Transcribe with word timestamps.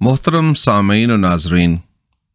محترم 0.00 0.54
سامعین 0.54 1.10
و 1.10 1.16
ناظرین 1.16 1.76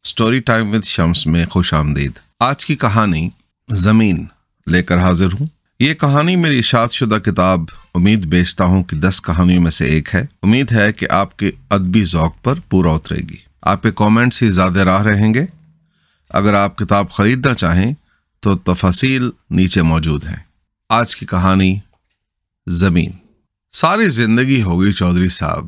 سٹوری 0.06 0.40
ٹائم 0.40 0.74
وتھ 0.74 0.86
شمس 0.86 1.28
میں 1.28 1.46
خوش 1.46 1.74
آمدید۔ 1.74 2.12
آج 2.40 2.66
کی 2.66 2.76
کہانی 2.76 3.30
زمین 3.70 4.26
لے 4.68 4.84
کر 4.84 5.00
حاضر 5.00 5.26
ہوں۔ 5.26 5.48
یہ 5.80 5.94
کہانی 5.94 6.36
میری 6.36 6.60
اشاعت 6.60 6.92
شدہ 6.92 7.16
کتاب 7.16 7.60
امید 7.96 8.26
بیچتا 8.26 8.64
ہوں 8.64 8.84
کہ 8.84 8.96
دس 8.96 9.22
کہانیوں 9.22 9.64
میں 9.64 9.72
سے 9.72 9.86
ایک 9.86 10.16
ہے۔ 10.16 10.26
امید 10.42 10.72
ہے 10.72 10.94
کہ 10.94 11.08
آپ 11.10 11.38
کے 11.38 11.52
ادبی 11.70 12.04
ذوق 12.04 12.44
پر 12.44 12.60
پورا 12.70 12.90
اترے 12.90 13.18
گی۔ 13.18 13.38
آپ 13.62 13.82
کے 13.82 13.92
کامنٹس 13.96 14.44
ہی 14.44 14.50
زیادہ 14.50 14.80
راہ 14.80 15.02
رہیں 15.02 15.34
گے۔ 15.34 15.46
اگر 16.30 16.54
آپ 16.54 16.78
کتاب 16.78 17.12
خریدنا 17.12 17.54
چاہیں 17.54 17.94
تو 18.40 18.58
تفصیل 18.58 19.30
نیچے 19.50 19.82
موجود 19.82 20.26
ہیں۔ 20.26 20.44
آج 20.90 21.16
کی 21.16 21.26
کہانی 21.26 21.80
زمین۔ 22.68 23.12
ساری 23.72 24.10
زندگی 24.10 24.64
ہوگی 24.64 24.92
چودھری 24.92 25.30
صاحب۔ 25.30 25.66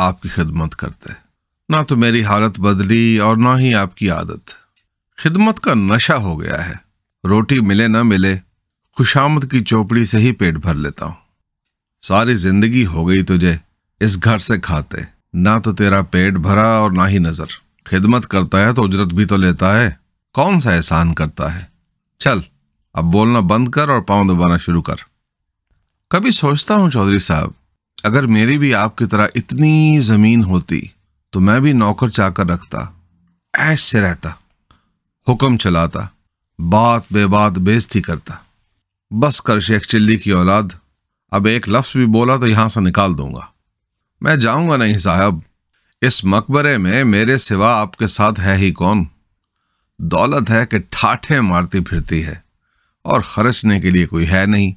آپ 0.00 0.22
کی 0.22 0.28
خدمت 0.28 0.76
کرتے 0.76 1.12
نہ 1.68 1.76
تو 1.88 1.96
میری 1.96 2.24
حالت 2.24 2.60
بدلی 2.60 3.18
اور 3.18 3.36
نہ 3.36 3.48
ہی 3.58 3.74
آپ 3.74 3.96
کی 3.96 4.10
عادت۔ 4.10 4.50
خدمت 5.16 5.60
کا 5.60 5.74
نشہ 5.74 6.12
ہو 6.12 6.40
گیا 6.40 6.68
ہے۔ 6.68 6.74
روٹی 7.28 7.60
ملے 7.60 7.88
نہ 7.88 8.02
ملے، 8.02 8.36
خوشامد 8.96 9.50
کی 9.50 9.64
چوپڑی 9.64 10.04
سے 10.04 10.18
ہی 10.18 10.32
پیٹ 10.32 10.54
بھر 10.54 10.74
لیتا 10.74 11.06
ہوں۔ 11.06 11.14
ساری 12.02 12.34
زندگی 12.34 12.86
ہو 12.86 13.08
گئی 13.08 13.22
تجھے، 13.22 13.56
اس 14.00 14.24
گھر 14.24 14.38
سے 14.38 14.60
کھاتے۔ 14.60 14.98
نہ 15.32 15.48
تو 15.64 15.72
تیرا 15.72 16.02
پیٹ 16.02 16.34
بھرا 16.34 16.68
اور 16.68 16.90
نہ 16.90 17.02
ہی 17.08 17.18
نظر۔ 17.18 17.46
خدمت 17.84 18.26
کرتا 18.26 18.60
ہے 18.60 18.72
تو 18.72 18.84
اجرت 18.84 19.08
بھی 19.08 19.24
تو 19.24 19.36
لیتا 19.36 19.82
ہے۔ 19.82 19.90
کون 20.32 20.60
سا 20.60 20.70
احسان 20.70 21.14
کرتا 21.14 21.54
ہے؟ 21.54 21.64
چل، 22.18 22.38
اب 22.94 23.04
بولنا 23.04 23.40
بند 23.40 23.68
کر 23.68 23.88
اور 23.88 24.00
پاؤں 24.00 24.24
دبانا 24.24 24.56
شروع 24.56 24.82
کر۔ 24.82 24.96
کبھی 26.10 26.30
سوچتا 26.30 26.74
ہوں 26.74 26.90
چودھری 26.90 27.18
صاحب 27.18 27.59
اگر 28.04 28.26
میری 28.26 28.58
بھی 28.58 28.74
آپ 28.74 28.96
کی 28.96 29.06
طرح 29.06 29.26
اتنی 29.34 30.00
زمین 30.00 30.44
ہوتی 30.44 30.80
تو 31.30 31.40
میں 31.40 31.60
بھی 31.60 31.72
نوکر 31.72 32.08
چا 32.08 32.30
کر 32.30 32.46
رکھتا 32.46 32.78
ایش 33.52 33.80
سے 33.80 34.00
رہتا، 34.00 34.28
حکم 35.28 35.56
چلاتا، 35.56 36.00
بات 36.58 37.02
بے 37.10 37.26
بات 37.26 37.52
بیزتی 37.52 38.00
کرتا۔ 38.00 38.34
بس 39.10 39.40
کر 39.40 39.60
شیخ 39.60 39.82
چلی 39.82 40.16
کی 40.16 40.30
اولاد، 40.30 40.62
اب 41.30 41.46
ایک 41.46 41.68
لفظ 41.68 41.96
بھی 41.96 42.06
بولا 42.06 42.36
تو 42.36 42.46
یہاں 42.46 42.68
سے 42.68 42.80
نکال 42.80 43.18
دوں 43.18 43.34
گا۔ 43.34 43.46
میں 44.20 44.36
جاؤں 44.36 44.68
گا 44.68 44.76
نہیں 44.76 44.98
صاحب، 44.98 45.34
اس 46.00 46.24
مقبرے 46.24 46.78
میں 46.78 47.04
میرے 47.04 47.38
سوا 47.38 47.80
آپ 47.80 47.96
کے 47.96 48.06
ساتھ 48.06 48.40
ہے 48.40 48.56
ہی 48.56 48.72
کون؟ 48.72 49.04
دولت 49.98 50.50
ہے 50.50 50.66
کہ 50.66 50.78
ٹھاٹھے 50.90 51.40
مارتی 51.40 51.80
پھرتی 51.80 52.26
ہے 52.26 52.34
اور 53.02 53.20
خرچنے 53.20 53.80
کے 53.80 53.90
لیے 53.90 54.06
کوئی 54.06 54.30
ہے 54.30 54.46
نہیں۔ 54.46 54.72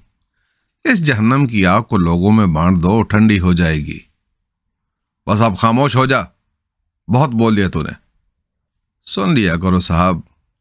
اس 0.84 1.06
جہنم 1.06 1.48
کی 1.48 1.66
آگ 1.66 1.82
کو 1.82 1.98
لوگوں 1.98 2.32
میں 2.32 2.46
بانٹ 2.46 2.78
دو، 2.78 3.04
ٹھنڈی 3.04 3.40
ہو 3.40 3.54
جائے 3.54 3.78
گی۔ 3.78 4.00
بس 5.28 5.42
اب 5.42 5.58
خاموش 5.58 5.96
ہو 5.96 6.06
جا۔ 6.06 6.18
بہت 7.08 7.30
بول 7.30 7.56
لیا 7.56 7.70
تو 7.70 7.82
نے۔ 7.82 7.92
سن 9.04 9.34
لیا 9.34 9.56
کرو 9.58 9.80
صاحب، 9.80 10.18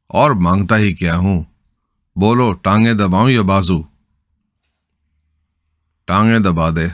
اور 0.09 0.31
مانگتا 0.31 0.77
ہی 0.77 0.93
کیا 0.93 1.17
ہوں۔ 1.17 1.43
بولو، 2.17 2.53
ٹانگیں 2.53 2.93
دباؤں 2.93 3.31
یا 3.31 3.43
بازو؟ 3.43 3.83
ٹانگیں 6.05 6.39
دبا 6.39 6.70
دے۔ 6.70 6.89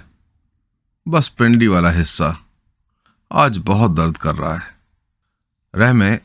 بس 1.11 1.37
پنڈی 1.37 1.67
والا 1.67 2.01
حصہ۔ 2.03 2.35
آج 3.31 3.61
بہت 3.65 3.97
درد 3.97 4.13
کر 4.13 4.35
رہا 4.35 4.55
ہے۔ 4.55 4.79
رہ 5.79 5.93
میں 5.93 6.19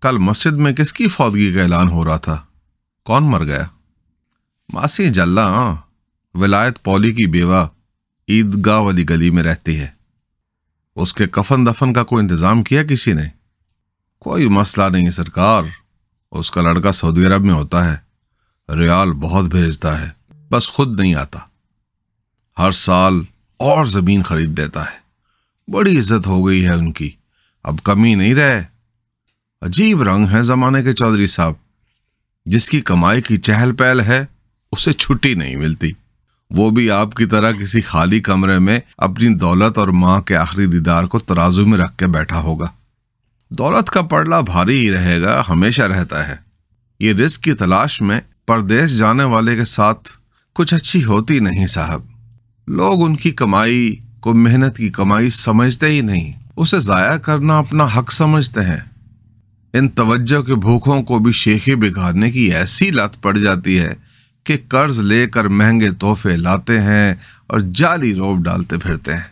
کل 0.00 0.18
مسجد 0.18 0.52
میں 0.52 0.72
کس 0.72 0.92
کی 0.92 1.08
فوتگی 1.08 1.52
کا 1.52 1.62
اعلان 1.62 1.88
ہو 1.88 2.04
رہا 2.04 2.16
تھا؟ 2.16 2.44
کون 3.04 3.30
مر 3.30 3.44
گیا؟ 3.44 3.66
ماسی 4.72 5.10
جلا 5.10 5.48
ہاں 5.48 5.85
ولایت 6.36 6.84
پولی 6.84 7.12
کی 7.12 7.26
بیوہ 7.26 7.66
عیدگاہ 8.28 8.78
والی 8.78 9.08
گلی 9.10 9.30
میں 9.30 9.42
رہتی 9.42 9.80
ہے۔ 9.80 9.88
اس 10.96 11.14
کے 11.14 11.26
کفن 11.26 11.66
دفن 11.66 11.92
کا 11.92 12.04
کوئی 12.04 12.22
انتظام 12.22 12.62
کیا 12.62 12.84
کسی 12.84 13.12
نے؟ 13.12 13.22
کوئی 14.18 14.48
مسئلہ 14.48 14.86
نہیں 14.86 15.10
سرکار۔ 15.10 15.62
اس 16.32 16.50
کا 16.50 16.62
لڑکا 16.62 16.92
سعودی 16.92 17.26
عرب 17.26 17.40
میں 17.40 17.54
ہوتا 17.54 17.92
ہے۔ 17.92 17.96
ریال 18.78 19.12
بہت 19.12 19.44
بھیجتا 19.44 20.00
ہے۔ 20.00 20.10
بس 20.50 20.68
خود 20.68 21.00
نہیں 21.00 21.14
آتا۔ 21.14 21.38
ہر 22.58 22.70
سال 22.70 23.14
اور 23.56 23.86
زمین 23.86 24.22
خرید 24.22 24.56
دیتا 24.56 24.82
ہے۔ 24.82 24.98
بڑی 25.70 25.98
عزت 25.98 26.26
ہو 26.26 26.46
گئی 26.46 26.64
ہے 26.64 26.72
ان 26.72 26.92
کی۔ 26.92 27.10
اب 27.62 27.76
کمی 27.84 28.14
نہیں 28.14 28.34
رہے۔ 28.34 28.64
عجیب 29.62 30.02
رنگ 30.02 30.28
ہے 30.32 30.42
زمانے 30.42 30.82
کے 30.82 30.92
چودھری 30.92 31.26
صاحب۔ 31.26 31.52
جس 32.44 32.70
کی 32.70 32.80
کمائی 32.80 33.22
کی 33.22 33.36
چہل 33.36 33.72
پہل 33.72 34.00
ہے، 34.00 34.26
اسے 34.72 34.92
چھٹی 34.92 35.34
نہیں 35.34 35.56
ملتی۔ 35.56 35.92
وہ 36.50 36.70
بھی 36.70 36.90
آپ 36.90 37.14
کی 37.14 37.26
طرح 37.26 37.52
کسی 37.52 37.80
خالی 37.80 38.20
کمرے 38.20 38.58
میں 38.58 38.80
اپنی 38.98 39.34
دولت 39.34 39.78
اور 39.78 39.88
ماں 39.88 40.20
کے 40.20 40.36
آخری 40.36 40.66
دیدار 40.66 41.04
کو 41.04 41.18
ترازو 41.18 41.66
میں 41.66 41.78
رکھ 41.78 41.98
کے 41.98 42.06
بیٹھا 42.06 42.40
ہوگا۔ 42.40 42.66
دولت 43.50 43.90
کا 43.90 44.02
پڑلا 44.02 44.40
بھاری 44.40 44.86
ہی 44.86 44.92
رہے 44.92 45.22
گا، 45.22 45.42
ہمیشہ 45.48 45.82
رہتا 45.82 46.28
ہے۔ 46.28 46.36
یہ 47.00 47.12
رزق 47.12 47.40
کی 47.40 47.52
تلاش 47.52 48.02
میں 48.02 48.20
پردیش 48.46 48.98
جانے 48.98 49.24
والے 49.24 49.56
کے 49.56 49.64
ساتھ 49.64 50.10
کچھ 50.54 50.74
اچھی 50.74 51.04
ہوتی 51.04 51.38
نہیں 51.38 51.66
صاحب۔ 51.66 52.02
لوگ 52.66 53.02
ان 53.02 53.16
کی 53.16 53.30
کمائی 53.30 53.96
کو 54.20 54.34
محنت 54.34 54.76
کی 54.76 54.88
کمائی 54.88 55.30
سمجھتے 55.30 55.86
ہی 55.86 56.00
نہیں۔ 56.00 56.32
اسے 56.56 56.78
ضائع 56.78 57.16
کرنا 57.16 57.58
اپنا 57.58 57.86
حق 57.96 58.12
سمجھتے 58.12 58.60
ہیں۔ 58.60 58.80
ان 59.72 59.88
توجہ 59.88 60.42
کے 60.42 60.54
بھوکوں 60.54 61.02
کو 61.02 61.18
بھی 61.18 61.32
شیخی 61.32 61.74
بگاڑنے 61.74 62.30
کی 62.30 62.54
ایسی 62.54 62.90
لت 62.90 63.22
پڑ 63.22 63.38
جاتی 63.38 63.78
ہے 63.78 63.94
کہ 64.46 64.56
قرض 64.68 65.00
لے 65.00 65.26
کر 65.26 65.44
مہنگے 65.44 65.92
تحفے 65.92 66.36
لاتے 66.36 66.80
ہیں 66.80 67.14
اور 67.46 67.60
جالی 67.60 68.14
روب 68.14 68.44
ڈالتے 68.44 68.78
پھرتے 68.78 69.14
ہیں۔ 69.14 69.22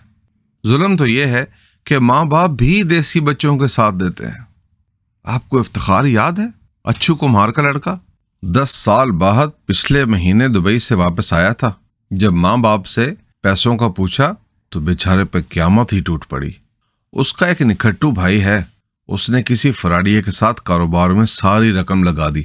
ظلم 0.66 0.96
تو 0.96 1.06
یہ 1.06 1.24
ہے 1.24 1.44
کہ 1.84 1.98
ماں 1.98 2.24
باپ 2.24 2.50
بھی 2.50 2.82
دیسی 2.82 3.20
بچوں 3.20 3.58
کے 3.58 3.66
ساتھ 3.66 3.94
دیتے 3.94 4.26
ہیں۔ 4.26 4.44
آپ 5.24 5.48
کو 5.48 5.58
افتخار 5.58 6.04
یاد 6.04 6.32
ہے؟ 6.32 6.46
اچھو 6.84 7.14
کمار 7.14 7.48
کا 7.48 7.62
لڑکا۔ 7.62 7.96
دس 8.42 8.70
سال 8.70 9.10
بعد 9.10 9.46
پچھلے 9.66 10.04
مہینے 10.04 10.48
دبئی 10.48 10.78
سے 10.78 10.94
واپس 10.94 11.32
آیا 11.32 11.52
تھا۔ 11.52 11.72
جب 12.10 12.32
ماں 12.32 12.56
باپ 12.56 12.86
سے 12.86 13.14
پیسوں 13.42 13.76
کا 13.76 13.88
پوچھا 13.88 14.34
تو 14.68 14.80
بیچارے 14.80 15.24
پہ 15.24 15.38
قیامت 15.48 15.92
ہی 15.92 16.00
ٹوٹ 16.00 16.28
پڑی۔ 16.28 16.50
اس 17.12 17.32
کا 17.32 17.46
ایک 17.46 17.62
نکھٹو 17.62 18.10
بھائی 18.10 18.44
ہے۔ 18.44 18.62
اس 19.08 19.30
نے 19.30 19.42
کسی 19.42 19.72
فراڈیے 19.72 20.22
کے 20.22 20.30
ساتھ 20.30 20.60
کاروبار 20.64 21.10
میں 21.10 21.26
ساری 21.26 21.72
رقم 21.72 22.04
لگا 22.04 22.28
دی۔ 22.34 22.42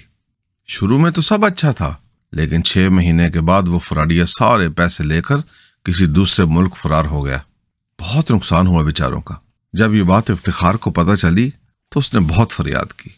شروع 0.67 0.99
میں 0.99 1.11
تو 1.11 1.21
سب 1.21 1.45
اچھا 1.45 1.71
تھا۔ 1.71 1.95
لیکن 2.31 2.63
چھ 2.63 2.87
مہینے 2.91 3.29
کے 3.29 3.41
بعد 3.41 3.67
وہ 3.67 3.79
فراڈیا 3.79 4.25
سارے 4.25 4.69
پیسے 4.69 5.03
لے 5.03 5.21
کر 5.21 5.35
کسی 5.83 6.05
دوسرے 6.05 6.45
ملک 6.45 6.75
فرار 6.75 7.05
ہو 7.05 7.25
گیا۔ 7.25 7.37
بہت 8.01 8.31
نقصان 8.31 8.67
ہوا 8.67 8.83
بیچاروں 8.83 9.21
کا۔ 9.21 9.35
جب 9.73 9.93
یہ 9.93 10.03
بات 10.03 10.29
افتخار 10.29 10.75
کو 10.75 10.91
پتہ 10.91 11.15
چلی 11.15 11.49
تو 11.89 11.99
اس 11.99 12.13
نے 12.13 12.19
بہت 12.19 12.51
فریاد 12.51 12.93
کی۔ 12.93 13.09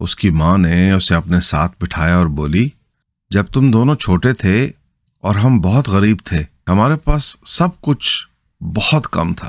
اس 0.00 0.16
کی 0.16 0.30
ماں 0.30 0.58
نے 0.58 0.92
اسے 0.92 1.14
اپنے 1.14 1.40
ساتھ 1.40 1.72
بٹھایا 1.80 2.16
اور 2.16 2.26
بولی، 2.26 2.68
جب 3.30 3.44
تم 3.44 3.70
دونوں 3.70 3.94
چھوٹے 3.94 4.32
تھے 4.32 4.70
اور 5.20 5.34
ہم 5.34 5.60
بہت 5.60 5.88
غریب 5.88 6.16
تھے، 6.24 6.42
ہمارے 6.68 6.96
پاس 6.96 7.36
سب 7.44 7.68
کچھ 7.80 8.28
بہت 8.62 9.08
کم 9.10 9.34
تھا۔ 9.34 9.48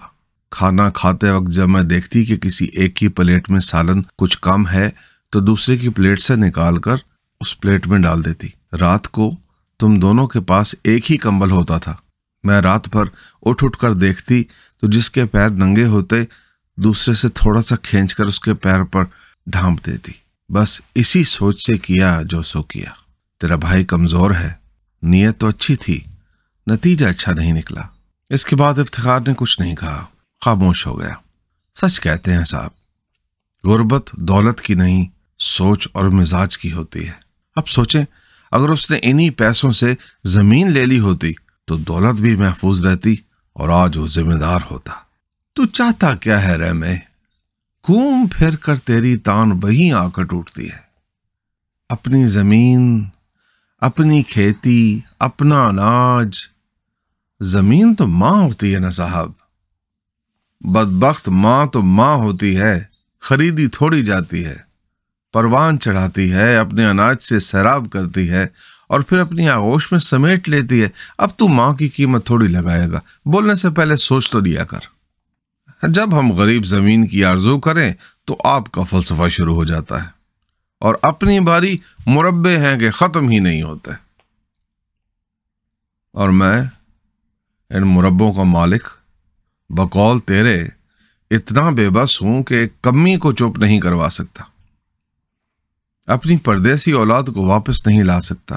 کھانا 0.51 0.89
کھاتے 0.89 1.31
وقت 1.31 1.51
جب 1.51 1.69
میں 1.69 1.83
دیکھتی 1.83 2.25
کہ 2.25 2.37
کسی 2.37 2.65
ایک 2.65 2.95
کی 2.95 3.07
پلیٹ 3.07 3.49
میں 3.49 3.59
سالن 3.59 4.01
کچھ 4.17 4.37
کم 4.41 4.67
ہے، 4.67 4.89
تو 5.29 5.39
دوسرے 5.39 5.77
کی 5.77 5.89
پلیٹ 5.89 6.21
سے 6.21 6.35
نکال 6.35 6.77
کر 6.77 6.95
اس 7.41 7.59
پلیٹ 7.59 7.87
میں 7.87 7.99
ڈال 7.99 8.25
دیتی۔ 8.25 8.47
رات 8.77 9.07
کو 9.07 9.35
تم 9.79 9.99
دونوں 9.99 10.27
کے 10.27 10.41
پاس 10.41 10.75
ایک 10.83 11.11
ہی 11.11 11.17
کمبل 11.17 11.51
ہوتا 11.51 11.77
تھا۔ 11.77 11.95
میں 12.43 12.61
رات 12.61 12.89
بھر 12.89 13.03
اٹھ 13.41 13.63
اٹھ 13.63 13.77
کر 13.77 13.93
دیکھتی 13.93 14.43
تو 14.81 14.87
جس 14.87 15.11
کے 15.11 15.25
پیر 15.25 15.49
ننگے 15.49 15.85
ہوتے، 15.85 16.15
دوسرے 16.77 17.15
سے 17.15 17.29
تھوڑا 17.29 17.61
سا 17.61 17.75
کھینچ 17.75 18.15
کر 18.15 18.25
اس 18.25 18.39
کے 18.39 18.53
پیر 18.53 18.83
پر 18.83 19.03
ڈھانپ 19.47 19.85
دیتی۔ 19.85 20.11
بس 20.49 20.81
اسی 20.95 21.23
سوچ 21.23 21.65
سے 21.65 21.77
کیا 21.77 22.21
جو 22.25 22.41
سو 22.41 22.63
کیا۔ 22.63 22.89
تیرا 23.41 23.55
بھائی 23.55 23.83
کمزور 23.83 24.31
ہے، 24.31 24.53
نیت 25.01 25.37
تو 25.37 25.47
اچھی 25.47 25.75
تھی، 25.75 25.99
نتیجہ 26.67 27.05
اچھا 27.05 27.33
نہیں 27.33 27.53
نکلا۔ 27.53 27.81
اس 28.29 28.45
کے 28.45 28.55
بعد 28.55 28.79
افتخار 28.79 29.19
نے 29.27 29.33
کچھ 29.37 29.61
نہیں 29.61 29.75
کہا، 29.75 30.05
خاموش 30.45 30.87
ہو 30.87 30.99
گیا۔ 30.99 31.13
سچ 31.75 32.01
کہتے 32.01 32.33
ہیں 32.33 32.45
صاحب، 32.45 32.69
غربت 33.63 34.09
دولت 34.13 34.61
کی 34.61 34.73
نہیں، 34.73 35.05
سوچ 35.39 35.87
اور 35.93 36.09
مزاج 36.09 36.57
کی 36.57 36.71
ہوتی 36.71 37.07
ہے۔ 37.07 37.13
اب 37.55 37.67
سوچیں 37.67 38.05
اگر 38.51 38.69
اس 38.69 38.91
نے 38.91 38.99
انہی 39.01 39.29
پیسوں 39.29 39.71
سے 39.71 39.93
زمین 40.23 40.71
لے 40.71 40.85
لی 40.85 40.99
ہوتی 40.99 41.33
تو 41.65 41.77
دولت 41.77 42.19
بھی 42.19 42.35
محفوظ 42.35 42.85
رہتی 42.85 43.15
اور 43.53 43.69
آج 43.69 43.97
وہ 43.97 44.07
ذمہ 44.07 44.33
دار 44.33 44.59
ہوتا۔ 44.71 44.91
تو 45.53 45.65
چاہتا 45.65 46.15
کیا 46.15 46.47
ہے 46.47 46.57
رہ 46.57 46.73
میں؟ 46.73 46.97
گھوم 47.87 48.27
پھر 48.31 48.55
کر 48.55 48.75
تیری 48.75 49.17
تان 49.17 49.59
وہی 49.63 49.91
آ 49.91 50.09
کر 50.09 50.23
ٹوٹتی 50.23 50.69
ہے۔ 50.69 50.87
اپنی 51.89 52.27
زمین، 52.27 53.05
اپنی 53.77 54.21
کھیتی، 54.21 54.99
اپنا 55.19 55.67
اناج۔ 55.67 56.37
زمین 57.41 57.95
تو 57.95 58.07
ماں 58.07 58.43
ہوتی 58.43 58.73
ہے 58.75 58.79
نا 58.79 58.89
صاحب۔ 58.89 59.31
بدبخت 60.61 61.29
ماں 61.29 61.65
تو 61.65 61.81
ماں 61.81 62.15
ہوتی 62.15 62.57
ہے، 62.57 62.83
خریدی 63.19 63.67
تھوڑی 63.67 64.03
جاتی 64.03 64.45
ہے۔ 64.45 64.66
پروان 65.37 65.79
چڑھاتی 65.79 66.31
ہے، 66.31 66.55
اپنے 66.55 66.85
اناج 66.85 67.21
سے 67.21 67.39
سیراب 67.39 67.87
کرتی 67.91 68.29
ہے 68.29 68.47
اور 68.89 68.99
پھر 68.99 69.17
اپنی 69.17 69.49
آغوش 69.49 69.91
میں 69.91 69.99
سمیٹ 69.99 70.49
لیتی 70.49 70.83
ہے۔ 70.83 70.89
اب 71.17 71.29
تو 71.37 71.47
ماں 71.47 71.73
کی 71.73 71.89
قیمت 71.89 72.25
تھوڑی 72.25 72.47
لگائے 72.47 72.91
گا۔ 72.91 72.99
بولنے 73.25 73.55
سے 73.55 73.69
پہلے 73.69 73.95
سوچ 73.95 74.31
تو 74.31 74.39
لیا 74.39 74.63
کر۔ 74.63 74.79
جب 75.87 76.19
ہم 76.19 76.31
غریب 76.31 76.65
زمین 76.65 77.07
کی 77.07 77.25
آرزو 77.25 77.59
کریں 77.59 77.93
تو 78.25 78.37
آپ 78.43 78.71
کا 78.71 78.83
فلسفہ 78.83 79.29
شروع 79.29 79.55
ہو 79.55 79.63
جاتا 79.63 80.03
ہے 80.03 80.07
اور 80.79 80.95
اپنی 81.01 81.39
باری 81.39 81.77
مربے 82.05 82.57
ہیں 82.57 82.79
کہ 82.79 82.91
ختم 82.91 83.29
ہی 83.29 83.39
نہیں 83.39 83.63
ہوتے۔ 83.63 83.91
اور 86.13 86.29
میں، 86.29 86.61
ان 87.69 87.83
مربوں 87.83 88.33
کا 88.33 88.43
مالک، 88.43 88.87
بقول 89.69 90.19
تیرے، 90.19 90.67
اتنا 91.31 91.69
بے 91.69 91.89
بس 91.89 92.21
ہوں 92.21 92.43
کہ 92.43 92.67
کمی 92.81 93.17
کو 93.17 93.33
چپ 93.33 93.59
نہیں 93.59 93.79
کروا 93.79 94.09
سکتا۔ 94.09 94.43
اپنی 96.07 96.37
پردیسی 96.37 96.91
اولاد 96.91 97.23
کو 97.23 97.45
واپس 97.45 97.87
نہیں 97.87 98.03
لا 98.03 98.21
سکتا۔ 98.21 98.55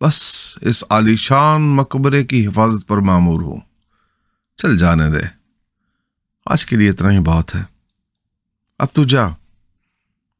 بس 0.00 0.32
اس 0.60 0.84
عالیشان 0.90 1.62
مقبرے 1.62 2.24
کی 2.24 2.46
حفاظت 2.46 2.88
پر 2.88 2.96
معمور 2.96 3.40
ہوں 3.40 3.60
چل 4.56 4.78
جانے 4.78 5.10
دے۔ 5.10 5.26
آج 6.46 6.66
کے 6.66 6.76
لیے 6.76 6.90
اتنا 6.90 7.10
ہی 7.10 7.18
بات 7.20 7.54
ہے۔ 7.54 7.62
اب 8.78 8.88
تو 8.92 9.04
جا۔ 9.04 9.26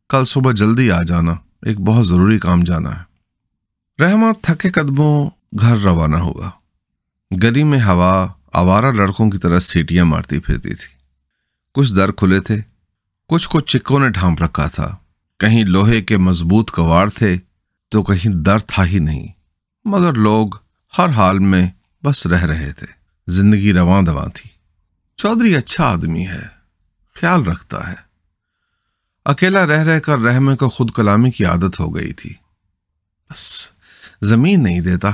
کل 0.09 0.25
صبح 0.25 0.53
جلدی 0.53 0.91
آ 0.91 1.03
جانا۔ 1.03 1.33
ایک 1.63 1.81
بہت 1.81 2.09
ضروری 2.09 2.39
کام 2.39 2.63
جانا 2.63 3.01
ہے۔ 3.01 3.03
رحمت 4.03 4.45
تھکے 4.45 4.71
قدموں 4.71 5.31
گھر 5.61 5.77
روانہ 5.77 6.17
ہوا 6.17 6.51
گلی 7.43 7.65
میں 7.65 7.81
ہوا 7.83 8.29
آوارہ 8.53 8.93
لڑکوں 8.93 9.31
کی 9.31 9.39
طرح 9.39 9.59
سیٹیاں 9.59 10.05
مارتی 10.05 10.41
پھرتی 10.41 10.75
تھی۔ 10.75 10.95
کچھ 11.75 11.95
در 11.95 12.13
کھلے 12.13 12.41
تھے۔ 12.41 12.61
کچھ 13.29 13.49
کو 13.49 13.61
چکوں 13.61 14.01
نے 14.01 14.09
ڈھانپ 14.09 14.43
رکھا 14.43 14.67
تھا۔ 14.67 14.97
کہیں 15.43 15.65
لوہے 15.65 16.03
کے 16.03 16.17
مضبوط 16.17 16.71
کواڑ 16.71 17.11
تھے 17.11 17.37
تو 17.89 18.03
کہیں 18.03 18.43
در 18.43 18.59
تھا 18.59 18.85
ہی 18.85 18.99
نہیں، 18.99 19.29
مگر 19.85 20.13
لوگ 20.13 20.49
ہر 20.99 21.09
حال 21.09 21.39
میں 21.39 21.71
بس 22.05 22.27
رہ 22.27 22.45
رہے 22.45 22.73
تھے، 22.73 22.87
زندگی 23.29 23.73
رواں 23.73 24.03
دواں 24.03 24.27
تھی۔ 24.35 24.51
چودھری 25.17 25.57
اچھا 25.57 25.85
آدمی 25.85 26.27
ہے، 26.27 26.43
خیال 27.15 27.45
رکھتا 27.45 27.89
ہے۔ 27.89 27.95
اکیلا 29.25 29.67
رہ 29.67 29.83
رہ 29.83 30.01
کر 30.01 30.19
رحمے 30.19 30.57
کو 30.57 30.69
خود 30.69 30.91
کلامی 30.91 31.31
کی 31.31 31.45
عادت 31.45 31.81
ہو 31.81 31.95
گئی 31.95 32.13
تھی۔ 32.13 32.35
بس 33.31 33.71
زمین 34.23 34.63
نہیں 34.63 34.81
دیتا، 34.81 35.11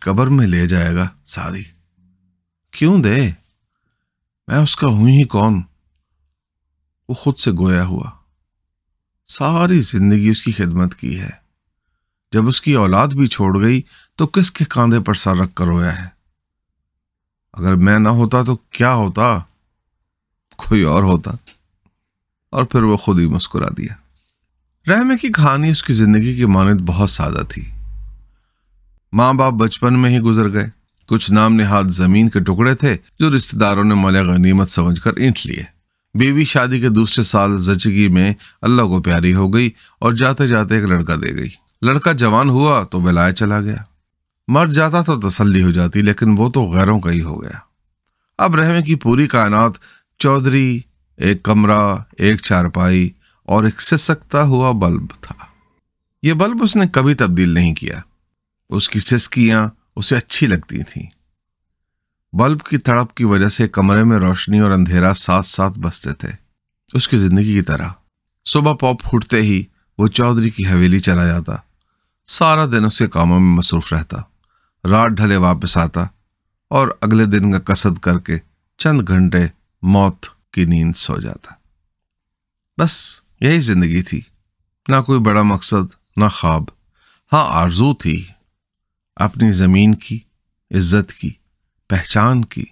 قبر 0.00 0.26
میں 0.26 0.46
لے 0.46 0.68
جائے 0.68 0.94
گا 0.94 1.08
ساری۔ 1.24 1.64
کیوں 2.70 3.02
دے؟ 3.02 3.30
میں 4.48 4.58
اس 4.58 4.76
کا 4.76 4.86
ہوں 4.86 5.08
ہی 5.08 5.24
کون؟ 5.24 5.62
وہ 7.08 7.14
خود 7.14 7.38
سے 7.38 7.50
گویا 7.52 7.84
ہوا۔ 7.84 8.17
ساری 9.28 9.80
زندگی 9.80 10.28
اس 10.28 10.42
کی 10.42 10.52
خدمت 10.52 10.94
کی 10.94 11.20
ہے۔ 11.20 11.30
جب 12.32 12.48
اس 12.48 12.60
کی 12.60 12.74
اولاد 12.74 13.08
بھی 13.08 13.26
چھوڑ 13.26 13.60
گئی 13.60 13.82
تو 14.16 14.26
کس 14.26 14.50
کے 14.50 14.64
کاندھے 14.68 15.00
پر 15.00 15.14
سر 15.14 15.36
رکھ 15.36 15.54
کر 15.54 15.64
رویا 15.64 16.02
ہے؟ 16.02 16.08
اگر 17.52 17.74
میں 17.74 17.98
نہ 17.98 18.08
ہوتا 18.08 18.42
تو 18.42 18.56
کیا 18.56 18.94
ہوتا؟ 18.94 19.38
کوئی 20.56 20.82
اور 20.82 21.02
ہوتا۔ 21.02 21.30
اور 22.50 22.64
پھر 22.64 22.82
وہ 22.82 22.96
خود 22.96 23.20
ہی 23.20 23.26
مسکرا 23.26 23.68
دیا۔ 23.78 23.94
رحمے 24.92 25.16
کی 25.16 25.28
کہانی 25.28 25.70
اس 25.70 25.82
کی 25.82 25.92
زندگی 25.92 26.36
کی 26.36 26.44
مانند 26.44 26.80
بہت 26.80 27.10
سادہ 27.10 27.42
تھی۔ 27.48 27.70
ماں 29.12 29.32
باپ 29.32 29.52
بچپن 29.52 29.98
میں 29.98 30.10
ہی 30.10 30.20
گزر 30.20 30.52
گئے۔ 30.52 30.66
کچھ 31.06 31.30
نام 31.30 31.54
نہاد 31.54 31.84
زمین 31.84 32.28
کے 32.28 32.40
ٹکڑے 32.40 32.74
تھے 32.74 32.96
جو 33.18 33.36
رشتے 33.36 33.58
داروں 33.58 33.84
نے 33.84 33.94
مالیہ 33.94 34.20
غنیمت 34.20 34.68
سمجھ 34.68 35.00
کر 35.00 35.12
اینٹ 35.16 35.38
لیے۔ 35.44 35.77
بیوی 36.18 36.44
شادی 36.44 36.80
کے 36.80 36.88
دوسرے 36.88 37.24
سال 37.24 37.58
زچگی 37.58 38.08
میں 38.08 38.34
اللہ 38.62 38.82
کو 38.82 39.02
پیاری 39.02 39.34
ہو 39.34 39.54
گئی 39.54 39.70
اور 39.98 40.12
جاتے 40.12 40.46
جاتے 40.46 40.74
ایک 40.74 40.84
لڑکا 40.84 41.14
دے 41.16 41.34
گئی۔ 41.34 41.48
لڑکا 41.82 42.12
جوان 42.12 42.48
ہوا 42.48 42.82
تو 42.82 43.00
ولائے 43.00 43.32
چلا 43.32 43.60
گیا۔ 43.60 43.76
مر 44.48 44.66
جاتا 44.66 45.02
تو 45.02 45.20
تسلی 45.20 45.62
ہو 45.62 45.70
جاتی 45.70 46.02
لیکن 46.02 46.34
وہ 46.38 46.50
تو 46.50 46.70
غیروں 46.70 47.00
کا 47.00 47.10
ہی 47.10 47.22
ہو 47.22 47.42
گیا۔ 47.42 47.58
اب 48.38 48.54
رحمے 48.54 48.82
کی 48.82 48.94
پوری 48.94 49.26
کائنات 49.26 49.72
چودھری، 50.18 50.80
ایک 51.16 51.42
کمرہ، 51.42 51.96
ایک 52.18 52.40
چارپائی 52.40 53.10
اور 53.44 53.64
ایک 53.64 53.82
سسکتا 53.82 54.42
ہوا 54.42 54.72
بلب 54.72 55.06
تھا۔ 55.20 55.34
یہ 56.22 56.32
بلب 56.32 56.62
اس 56.62 56.76
نے 56.76 56.86
کبھی 56.92 57.14
تبدیل 57.14 57.48
نہیں 57.48 57.74
کیا۔ 57.74 58.00
اس 58.68 58.88
کی 58.88 59.00
سسکیاں 59.00 59.68
اسے 59.96 60.16
اچھی 60.16 60.46
لگتی 60.46 60.82
تھیں۔ 60.82 61.17
بلب 62.32 62.60
کی 62.60 62.78
تڑپ 62.78 63.14
کی 63.14 63.24
وجہ 63.24 63.48
سے 63.48 63.68
کمرے 63.68 64.04
میں 64.04 64.18
روشنی 64.18 64.60
اور 64.60 64.70
اندھیرا 64.70 65.14
ساتھ 65.14 65.46
ساتھ 65.46 65.78
بستے 65.78 66.14
تھے۔ 66.14 66.28
اس 66.94 67.08
کی 67.08 67.18
زندگی 67.18 67.54
کی 67.54 67.62
طرح۔ 67.62 67.88
صبح 68.44 68.74
پاپ 68.74 69.02
پھوٹتے 69.02 69.42
ہی 69.42 69.64
وہ 69.98 70.06
چودھری 70.06 70.50
کی 70.50 70.66
حویلی 70.66 71.00
چلا 71.00 71.26
جاتا۔ 71.26 71.56
سارا 72.26 72.66
دن 72.66 72.84
اس 72.84 72.98
کے 72.98 73.06
کاموں 73.06 73.40
میں 73.40 73.56
مصروف 73.56 73.92
رہتا۔ 73.92 74.16
رات 74.88 75.10
ڈھلے 75.10 75.36
واپس 75.36 75.76
آتا 75.76 76.06
اور 76.70 76.88
اگلے 77.00 77.24
دن 77.24 77.52
کا 77.52 77.58
کسد 77.58 77.98
کر 77.98 78.18
کے 78.18 78.38
چند 78.78 79.08
گھنٹے 79.08 79.46
موت 79.82 80.26
کی 80.52 80.64
نیند 80.64 80.92
سو 80.96 81.20
جاتا۔ 81.20 81.54
بس 82.78 83.20
یہی 83.40 83.60
زندگی 83.60 84.02
تھی۔ 84.02 84.20
نہ 84.88 84.96
کوئی 85.06 85.20
بڑا 85.20 85.42
مقصد، 85.42 86.16
نہ 86.16 86.28
خواب۔ 86.28 86.62
ہاں 87.32 87.46
آرزو 87.48 87.94
تھی۔ 87.94 88.24
اپنی 89.16 89.52
زمین 89.52 89.94
کی، 89.94 90.18
عزت 90.70 91.12
کی۔ 91.12 91.30
پہچان 91.88 92.44
کی۔ 92.44 92.64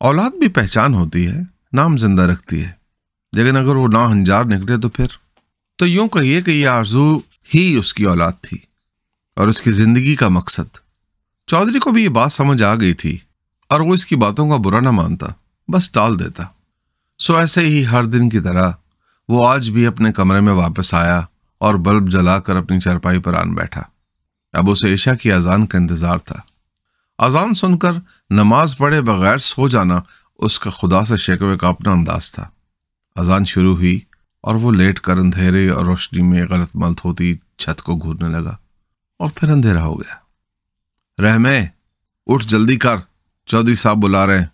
اولاد 0.00 0.30
بھی 0.30 0.48
پہچان 0.48 0.94
ہوتی 0.94 1.26
ہے، 1.26 1.40
نام 1.72 1.96
زندہ 1.96 2.22
رکھتی 2.22 2.64
ہے۔ 2.64 2.70
لیکن 3.32 3.56
اگر 3.56 3.76
وہ 3.76 3.88
نا 3.88 4.06
ہنجار 4.06 4.44
نکلے 4.44 4.76
تو 4.76 4.88
پھر؟ 4.88 5.06
تو 5.76 5.86
یوں 5.86 6.08
کہیے 6.08 6.42
کہ 6.42 6.50
یہ 6.50 6.68
آرزو 6.68 7.18
ہی 7.54 7.76
اس 7.76 7.94
کی 7.94 8.04
اولاد 8.04 8.32
تھی 8.42 8.58
اور 9.36 9.48
اس 9.48 9.62
کی 9.62 9.70
زندگی 9.72 10.16
کا 10.16 10.28
مقصد۔ 10.28 10.76
چودھری 11.46 11.78
کو 11.78 11.90
بھی 11.90 12.04
یہ 12.04 12.08
بات 12.08 12.32
سمجھ 12.32 12.62
آ 12.62 12.74
گئی 12.74 12.94
تھی 12.94 13.18
اور 13.68 13.80
وہ 13.80 13.94
اس 13.94 14.06
کی 14.06 14.16
باتوں 14.16 14.50
کا 14.50 14.56
برا 14.56 14.80
نہ 14.80 14.90
مانتا، 14.90 15.26
بس 15.68 15.90
ٹال 15.90 16.18
دیتا۔ 16.18 16.42
سو 17.18 17.36
ایسے 17.36 17.60
ہی 17.60 17.86
ہر 17.86 18.04
دن 18.04 18.28
کی 18.28 18.40
طرح 18.40 18.70
وہ 19.28 19.48
آج 19.48 19.70
بھی 19.70 19.86
اپنے 19.86 20.12
کمرے 20.12 20.40
میں 20.40 20.52
واپس 20.52 20.94
آیا 20.94 21.22
اور 21.58 21.74
بلب 21.74 22.08
جلا 22.08 22.38
کر 22.38 22.56
اپنی 22.56 22.80
چرپائی 22.80 23.18
پر 23.18 23.34
آن 23.34 23.54
بیٹھا۔ 23.54 23.82
اب 24.52 24.70
اسے 24.70 24.94
عشا 24.94 25.14
کی 25.14 25.32
اذان 25.32 25.66
کا 25.66 25.78
انتظار 25.78 26.18
تھا۔ 26.18 26.36
اذان 27.18 27.54
سن 27.54 27.78
کر 27.78 27.92
نماز 28.30 28.76
پڑھے 28.76 29.00
بغیر 29.00 29.38
سو 29.38 29.68
جانا 29.68 30.00
اس 30.38 30.58
کا 30.58 30.70
خدا 30.70 31.04
سے 31.04 31.16
شیکوے 31.16 31.58
کا 31.58 31.68
اپنا 31.68 31.92
انداز 31.92 32.32
تھا۔ 32.32 32.48
اذان 33.16 33.44
شروع 33.44 33.76
ہوئی 33.76 34.00
اور 34.40 34.54
وہ 34.54 34.72
لیٹ 34.72 35.00
کر 35.00 35.18
اندھیرے 35.18 35.70
اور 35.70 35.84
روشنی 35.84 36.22
میں 36.22 36.44
غلط 36.50 36.70
ملت 36.74 37.04
ہوتی 37.04 37.36
چھت 37.58 37.82
کو 37.82 37.96
گھورنے 37.96 38.28
لگا 38.28 38.56
اور 39.18 39.30
پھر 39.34 39.48
اندھیرا 39.48 39.82
ہو 39.84 40.00
گیا۔ 40.00 40.14
رحمے 41.22 41.66
اٹھ 42.26 42.46
جلدی 42.46 42.76
کر، 42.76 42.96
چودھری 43.46 43.74
صاحب 43.74 43.96
بلا 43.96 44.26
رہے 44.26 44.44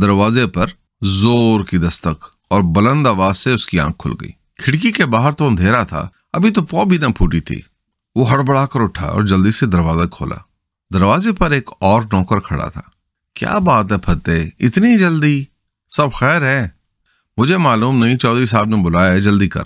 دروازے 0.00 0.46
پر 0.46 0.66
زور 1.02 1.64
کی 1.64 1.78
دستک 1.78 2.24
اور 2.50 2.62
بلند 2.62 3.06
آواز 3.06 3.38
سے 3.38 3.52
اس 3.52 3.66
کی 3.66 3.80
آنکھ 3.80 3.98
کھل 3.98 4.12
گئی۔ 4.20 4.30
کھڑکی 4.58 4.92
کے 4.92 5.06
باہر 5.06 5.32
تو 5.32 5.46
اندھیرا 5.46 5.82
تھا، 5.82 6.08
ابھی 6.32 6.50
تو 6.50 6.62
پو 6.62 6.84
بھی 6.84 6.98
نہ 6.98 7.06
پھوٹی 7.16 7.40
تھی۔ 7.40 7.60
وہ 8.14 8.30
ہڑبڑا 8.30 8.66
کر 8.66 8.80
اٹھا 8.80 9.06
اور 9.06 9.22
جلدی 9.22 9.50
سے 9.50 9.66
دروازہ 9.66 10.08
کھولا۔ 10.08 10.36
دروازے 10.94 11.32
پر 11.32 11.50
ایک 11.50 11.70
اور 11.80 12.02
نوکر 12.02 12.40
کھڑا 12.40 12.68
تھا۔ 12.68 12.80
کیا 13.34 13.58
بات 13.58 13.92
ہے 13.92 13.96
فتح 14.04 14.30
اتنی 14.60 14.98
جلدی؟ 14.98 15.44
سب 15.88 16.12
خیر 16.12 16.42
ہے۔ 16.42 16.68
مجھے 17.36 17.56
معلوم 17.56 18.04
نہیں، 18.04 18.16
چودھری 18.16 18.46
صاحب 18.46 18.68
نے 18.68 18.76
بلایا 18.76 19.12
ہے، 19.12 19.20
جلدی 19.20 19.48
کر۔ 19.48 19.62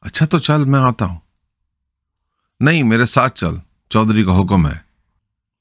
اچھا 0.00 0.26
تو 0.26 0.38
چل، 0.38 0.64
میں 0.64 0.80
آتا 0.80 1.04
ہوں۔ 1.04 1.18
نہیں، 2.60 2.82
میرے 2.82 3.06
ساتھ 3.06 3.38
چل۔ 3.38 3.54
چودھری 3.90 4.24
کا 4.24 4.40
حکم 4.40 4.66
ہے۔ 4.66 4.78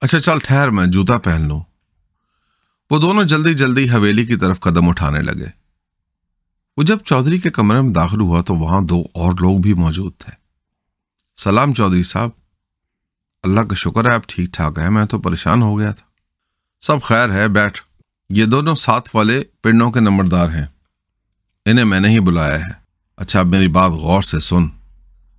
اچھا 0.02 0.20
چل، 0.20 0.40
ٹھہر، 0.40 0.70
میں 0.70 0.88
جوتا 0.88 1.18
پہن 1.18 1.48
لوں۔ 1.48 1.62
وہ 2.90 3.00
دونوں 3.00 3.24
جلدی 3.24 3.54
جلدی 3.54 3.90
حویلی 3.90 4.26
کی 4.26 4.36
طرف 4.36 4.60
قدم 4.60 4.90
اٹھانے 4.90 5.22
لگے۔ 5.22 5.48
وہ 6.78 6.84
جب 6.84 6.98
چودھری 7.06 7.40
کے 7.40 7.50
کمرے 7.50 7.82
میں 7.82 7.94
داخل 7.94 8.22
ہوا 8.22 8.42
تو 8.42 8.56
وہاں 8.56 8.82
دو 8.82 9.04
اور 9.14 9.32
لوگ 9.32 9.60
بھی 9.60 9.74
موجود 9.74 10.14
تھے۔ 10.18 10.32
سلام 11.38 11.74
چودھری 11.74 12.04
صاحب۔ 12.04 12.30
اللہ 13.44 13.60
کا 13.60 13.76
شکر 13.76 14.10
ہے، 14.10 14.14
آپ 14.14 14.22
ٹھیک 14.28 14.50
ٹھاک 14.54 14.80
ہیں، 14.80 14.90
میں 14.90 15.06
تو 15.06 15.20
پریشان 15.20 15.62
ہو 15.62 15.80
گیا 15.80 15.92
تھا۔ 15.92 16.06
سب 16.82 17.02
خیر 17.02 17.32
ہے، 17.32 17.48
بیٹھ۔ 17.48 17.82
یہ 18.30 18.46
دونوں 18.46 18.76
ساتھ 18.76 19.10
والے 19.14 19.44
پنڈوں 19.64 19.92
کے 19.92 20.00
نمبردار 20.00 20.50
ہیں۔ 20.50 20.66
انہیں 21.66 21.86
میں 21.86 22.00
نے 22.00 22.10
ہی 22.10 22.20
بلایا 22.20 22.60
ہے۔ 22.60 22.72
اچھا 23.18 23.40
اب 23.40 23.48
میری 23.48 23.68
بات 23.68 23.92
غور 23.92 24.22
سے 24.22 24.40
سن۔ 24.40 24.64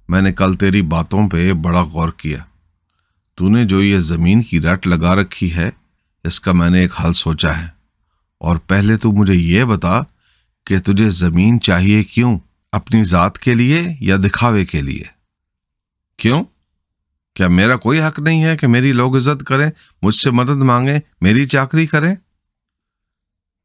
میں 0.08 0.22
نے 0.22 0.32
کل 0.32 0.54
تیری 0.54 0.82
باتوں 0.82 1.28
پہ 1.28 1.52
بڑا 1.52 1.82
غور 1.82 2.08
کیا۔ 2.08 2.38
تو 3.34 3.48
نے 3.48 3.64
جو 3.64 3.82
یہ 3.82 3.98
زمین 3.98 4.42
کی 4.42 4.60
رٹ 4.60 4.86
لگا 4.86 5.14
رکھی 5.16 5.54
ہے، 5.54 5.70
اس 6.24 6.40
کا 6.40 6.52
میں 6.52 6.70
نے 6.70 6.80
ایک 6.80 6.92
حل 7.04 7.12
سوچا 7.12 7.60
ہے۔ 7.60 7.66
اور 8.38 8.56
پہلے 8.56 8.96
تو 8.96 9.12
مجھے 9.12 9.34
یہ 9.34 9.64
بتا 9.64 10.00
کہ 10.66 10.78
تجھے 10.78 11.10
زمین 11.10 11.60
چاہیے 11.60 12.02
کیوں؟ 12.02 12.38
اپنی 12.72 13.04
ذات 13.04 13.38
کے 13.38 13.54
لیے 13.54 13.82
یا 14.00 14.16
دکھاوے 14.16 14.64
کے 14.64 14.82
لیے؟ 14.82 15.04
کیوں؟ 16.18 16.44
کیا 17.38 17.48
میرا 17.48 17.76
کوئی 17.76 18.00
حق 18.00 18.18
نہیں 18.18 18.44
ہے 18.44 18.56
کہ 18.56 18.66
میری 18.66 18.92
لوگ 18.92 19.16
عزت 19.16 19.44
کریں؟ 19.44 19.70
مجھ 20.02 20.14
سے 20.14 20.30
مدد 20.30 20.56
مانگیں، 20.56 20.98
میری 21.20 21.46
چاکری 21.46 21.86
کریں؟ 21.86 22.14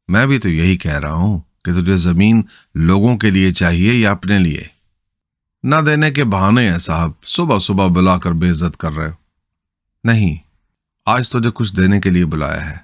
میں 0.08 0.26
بھی 0.26 0.38
تو 0.38 0.48
یہی 0.48 0.76
کہہ 0.76 0.98
رہا 0.98 1.12
ہوں 1.12 1.40
کہ 1.64 1.72
تجھے 1.72 1.96
زمین 1.96 2.42
لوگوں 2.74 3.18
کے 3.18 3.30
لیے 3.30 3.52
چاہیے 3.52 3.94
یا 3.94 4.12
اپنے 4.12 4.38
لیے۔ 4.38 4.62
نہ 5.62 5.76
دینے 5.86 6.10
کے 6.10 6.24
بہانے 6.24 6.72
ہیں 6.72 6.78
صاحب، 6.78 7.10
صبح 7.26 7.58
صبح 7.58 7.86
بلا 7.86 8.18
کر 8.18 8.32
بے 8.32 8.50
عزت 8.50 8.76
کر 8.76 8.92
رہے 8.92 9.06
ہو۔ 9.06 9.14
نہیں، 10.04 10.36
آج 11.06 11.30
تجھے 11.30 11.50
کچھ 11.54 11.76
دینے 11.76 12.00
کے 12.00 12.10
لیے 12.10 12.26
بلایا 12.26 12.70
ہے۔ 12.70 12.76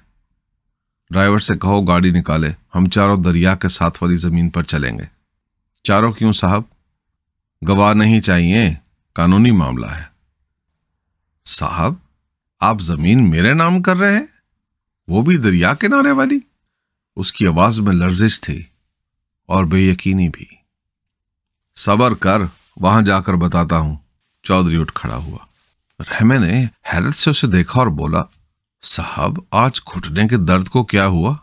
ڈرائیور 1.09 1.39
سے 1.39 1.53
کہو، 1.57 1.81
گاڑی 1.81 2.11
نکالے، 2.11 2.49
ہم 2.75 2.89
چاروں 2.89 3.17
دریا 3.17 3.55
کے 3.55 3.69
ساتھ 3.69 4.03
والی 4.03 4.17
زمین 4.17 4.49
پر 4.49 4.63
چلیں 4.63 4.97
گے۔ 4.97 5.05
چاروں 5.83 6.11
کیوں 6.11 6.33
صاحب؟ 6.33 6.61
گواہ 7.67 7.93
نہیں 7.93 8.19
چاہیے، 8.19 8.73
قانونی 9.13 9.51
معاملہ 9.51 9.85
ہے۔ 9.85 10.10
صاحب، 11.45 11.93
آپ 12.59 12.81
زمین 12.81 13.29
میرے 13.29 13.53
نام 13.53 13.81
کر 13.81 13.97
رہے 13.97 14.17
ہیں؟ 14.17 14.25
وہ 15.07 15.21
بھی 15.21 15.37
دریا 15.37 15.73
کنارے 15.73 16.11
والی۔ 16.11 16.39
اس 17.15 17.33
کی 17.33 17.47
آواز 17.47 17.79
میں 17.79 17.93
لرزش 17.93 18.41
تھی 18.41 18.63
اور 19.45 19.65
بے 19.65 19.79
یقینی 19.79 20.29
بھی۔ 20.29 20.45
صبر 21.75 22.13
کر، 22.13 22.37
وہاں 22.77 23.01
جا 23.01 23.21
کر 23.21 23.33
بتاتا 23.33 23.77
ہوں۔ 23.77 23.95
چودھری 24.43 24.81
اٹھ 24.81 24.93
کھڑا 24.95 25.15
ہوا۔ 25.15 25.37
رحمے 25.99 26.37
نے 26.37 26.65
حیرت 26.93 27.15
سے 27.15 27.29
اسے 27.29 27.47
دیکھا 27.47 27.79
اور 27.79 27.87
بولا، 27.87 28.23
صاحب، 28.83 29.33
آج 29.51 29.79
گھٹنے 29.95 30.27
کے 30.27 30.37
درد 30.37 30.67
کو 30.67 30.83
کیا 30.83 31.07
ہوا؟ 31.07 31.37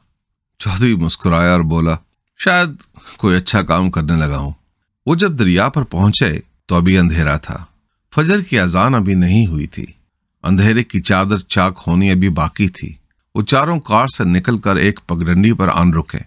چودھری 0.58 0.96
مسکرایا 0.96 1.52
اور 1.52 1.60
بولا، 1.60 1.96
شاید 2.38 2.68
کوئی 3.16 3.36
اچھا 3.36 3.62
کام 3.62 3.90
کرنے 3.90 4.16
لگا 4.16 4.38
ہوں۔ 4.38 4.52
وہ 5.06 5.14
جب 5.14 5.38
دریا 5.38 5.68
پر 5.68 5.82
پہنچے 5.82 6.40
تو 6.66 6.74
ابھی 6.74 6.98
اندھیرا 6.98 7.36
تھا۔ 7.36 7.64
فجر 8.14 8.40
کی 8.40 8.60
اذان 8.60 8.94
ابھی 8.94 9.14
نہیں 9.14 9.46
ہوئی 9.46 9.66
تھی۔ 9.66 9.86
اندھیرے 10.42 10.82
کی 10.82 11.00
چادر 11.00 11.38
چاک 11.38 11.82
ہونی 11.86 12.10
ابھی 12.10 12.28
باقی 12.28 12.68
تھی۔ 12.68 12.94
وہ 13.34 13.42
چاروں 13.42 13.80
کار 13.80 14.06
سے 14.06 14.24
نکل 14.24 14.58
کر 14.58 14.76
ایک 14.76 15.00
پگڈنڈی 15.06 15.52
پر 15.52 15.68
آن 15.68 15.94
رکے۔ 15.94 16.18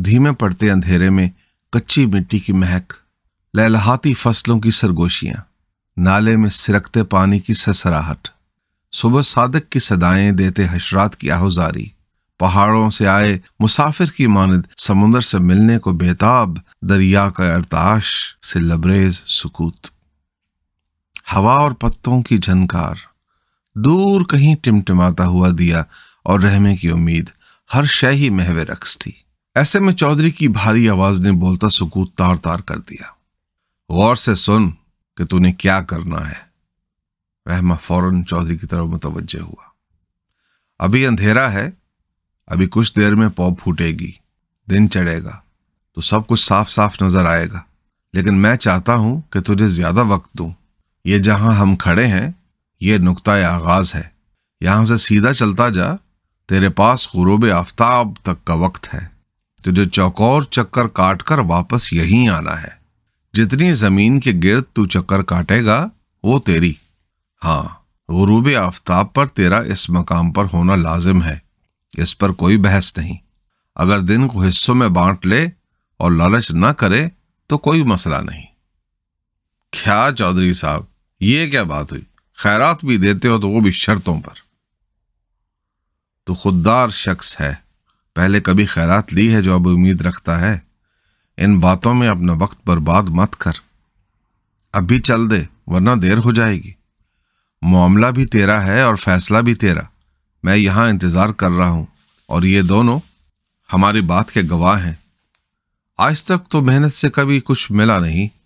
دھیمے 0.00 0.32
پڑتے 0.32 0.70
اندھیرے 0.70 1.10
میں 1.10 1.28
کچی 1.72 2.06
مٹی 2.06 2.38
کی 2.38 2.52
مہک، 2.52 2.92
لہلہاتی 3.54 4.14
فصلوں 4.14 4.60
کی 4.60 4.70
سرگوشیاں، 4.70 5.40
نالے 5.96 6.36
میں 6.36 6.50
سرکتے 6.50 7.04
پانی 7.04 7.38
کی 7.38 7.54
سسراہٹ 7.54 8.28
صبح 8.92 9.22
صادق 9.22 9.72
کی 9.72 9.78
صدائیں 9.78 10.32
دیتے 10.32 10.66
حشرات 10.72 11.16
کی 11.16 11.30
آہوزاری۔ 11.30 11.86
پہاڑوں 12.38 12.90
سے 12.90 13.06
آئے 13.06 13.38
مسافر 13.60 14.06
کی 14.06 14.26
ماند 14.26 14.62
سمندر 14.76 15.20
سے 15.20 15.38
ملنے 15.38 15.78
کو 15.78 15.92
بےتاب 15.92 16.56
دریا 16.82 17.30
کا 17.30 17.54
ارتاش 17.54 18.36
سے 18.42 18.58
لبریز 18.58 19.22
سکوت۔ 19.26 19.97
ہوا 21.36 21.54
اور 21.54 21.72
پتوں 21.72 22.22
کی 22.22 22.38
جھنکار، 22.38 22.94
دور 23.74 24.20
کہیں 24.20 24.56
ٹمٹماتا 24.56 25.26
ہوا 25.26 25.48
دیا 25.58 25.82
اور 26.24 26.40
رحمے 26.40 26.76
کی 26.76 26.90
امید، 26.90 27.30
ہر 27.74 27.84
شہ 27.84 28.06
ہی 28.06 28.30
محو 28.30 28.54
رقص 28.54 28.98
تھی۔ 28.98 29.12
ایسے 29.54 29.80
میں 29.80 29.92
چودھری 29.92 30.30
کی 30.30 30.48
بھاری 30.48 30.88
آواز 30.88 31.20
نے 31.20 31.32
بولتا 31.32 31.68
سکوت 31.68 32.14
تار 32.14 32.36
تار 32.36 32.58
کر 32.58 32.78
دیا۔ 32.78 33.04
غور 33.88 34.16
سے 34.16 34.34
سن 34.34 34.70
کہ 35.16 35.24
تو 35.24 35.38
نے 35.38 35.52
کیا 35.52 35.82
کرنا 35.82 36.30
ہے۔ 36.30 36.48
رحمہ 37.50 37.74
فوراً 37.82 38.22
چودھری 38.22 38.58
کی 38.58 38.66
طرف 38.66 38.86
متوجہ 38.86 39.40
ہوا۔ 39.40 39.62
ابھی 40.78 41.06
اندھیرا 41.06 41.52
ہے، 41.52 41.70
ابھی 42.46 42.68
کچھ 42.70 42.92
دیر 42.96 43.14
میں 43.14 43.28
پو 43.28 43.54
پھوٹے 43.54 43.88
گی، 43.88 44.10
دن 44.70 44.90
چڑھے 44.90 45.22
گا، 45.22 45.40
تو 45.94 46.00
سب 46.00 46.26
کچھ 46.26 46.40
صاف 46.40 46.70
صاف 46.70 47.02
نظر 47.02 47.26
آئے 47.26 47.50
گا۔ 47.50 47.60
لیکن 48.12 48.34
میں 48.34 48.56
چاہتا 48.56 48.94
ہوں 48.94 49.20
کہ 49.30 49.40
تجھے 49.40 49.68
زیادہ 49.68 50.04
وقت 50.04 50.32
دوں۔ 50.32 50.52
یہ 51.08 51.18
جہاں 51.18 51.52
ہم 51.52 51.76
کھڑے 51.76 52.06
ہیں، 52.06 52.32
یہ 52.80 52.98
نقطۂ 52.98 53.44
آغاز 53.44 53.94
ہے۔ 53.94 54.02
یہاں 54.60 54.84
سے 54.84 54.96
سیدھا 54.96 55.32
چلتا 55.32 55.68
جا، 55.68 55.84
تیرے 56.48 56.68
پاس 56.68 57.14
غروب 57.14 57.46
آفتاب 57.54 58.08
تک 58.22 58.46
کا 58.46 58.54
وقت 58.54 58.94
ہے۔ 58.94 58.98
تجھے 59.64 59.84
چوکور 59.86 60.42
چکر 60.42 60.88
کاٹ 60.88 61.22
کر 61.22 61.38
واپس 61.38 61.92
یہیں 61.92 62.28
آنا 62.28 62.62
ہے۔ 62.62 62.68
جتنی 63.34 63.72
زمین 63.72 64.20
کے 64.20 64.32
گرد 64.44 64.62
تو 64.72 64.86
چکر 64.86 65.22
کاٹے 65.22 65.64
گا، 65.64 65.88
وہ 66.22 66.38
تیری۔ 66.38 66.74
ہاں 67.44 67.62
غروب 68.08 68.48
آفتاب 68.58 69.12
پر 69.12 69.26
تیرا 69.26 69.58
اس 69.58 69.90
مقام 69.90 70.32
پر 70.32 70.44
ہونا 70.52 70.76
لازم 70.76 71.22
ہے۔ 71.22 71.38
اس 71.92 72.18
پر 72.18 72.32
کوئی 72.32 72.56
بحث 72.56 72.96
نہیں۔ 72.96 73.16
اگر 73.76 74.00
دن 74.00 74.28
کو 74.28 74.44
حصوں 74.44 74.74
میں 74.74 74.88
بانٹ 74.88 75.26
لے 75.26 75.46
اور 75.96 76.10
لالچ 76.10 76.50
نہ 76.50 76.66
کرے، 76.66 77.08
تو 77.46 77.58
کوئی 77.58 77.82
مسئلہ 77.82 78.16
نہیں۔ 78.16 78.46
کیا 79.70 80.08
چودھری 80.18 80.52
صاحب 80.52 80.97
یہ 81.20 81.50
کیا 81.50 81.62
بات 81.62 81.92
ہوئی؟ 81.92 82.02
خیرات 82.34 82.84
بھی 82.84 82.96
دیتے 82.96 83.28
ہو 83.28 83.40
تو 83.40 83.48
وہ 83.48 83.60
بھی 83.60 83.72
شرطوں 83.72 84.20
پر۔ 84.20 84.32
تو 86.24 86.34
خوددار 86.34 86.88
شخص 86.88 87.40
ہے، 87.40 87.54
پہلے 88.14 88.40
کبھی 88.40 88.66
خیرات 88.66 89.12
لی 89.12 89.34
ہے 89.34 89.42
جو 89.42 89.54
اب 89.54 89.68
امید 89.68 90.00
رکھتا 90.00 90.40
ہے۔ 90.40 90.58
ان 91.36 91.58
باتوں 91.58 91.94
میں 91.94 92.08
اپنا 92.08 92.32
وقت 92.32 92.58
برباد 92.66 93.02
مت 93.02 93.36
کر۔ 93.36 93.52
ابھی 94.72 95.00
چل 95.00 95.30
دے، 95.30 95.42
ورنہ 95.66 95.90
دیر 95.90 96.18
ہو 96.18 96.32
جائے 96.32 96.56
گی۔ 96.56 96.72
معاملہ 97.62 98.06
بھی 98.06 98.26
تیرا 98.26 98.64
ہے 98.64 98.80
اور 98.80 98.94
فیصلہ 98.94 99.38
بھی 99.38 99.54
تیرا۔ 99.54 99.82
میں 100.42 100.56
یہاں 100.56 100.88
انتظار 100.88 101.28
کر 101.28 101.50
رہا 101.50 101.68
ہوں۔ 101.68 101.86
اور 102.26 102.42
یہ 102.42 102.62
دونوں 102.62 103.00
ہماری 103.72 104.00
بات 104.00 104.30
کے 104.30 104.40
گواہ 104.50 104.84
ہیں۔ 104.86 104.94
آج 105.98 106.24
تک 106.24 106.50
تو 106.50 106.62
محنت 106.62 106.94
سے 106.94 107.10
کبھی 107.10 107.40
کچھ 107.44 107.72
ملا 107.72 107.98
نہیں۔ 107.98 108.37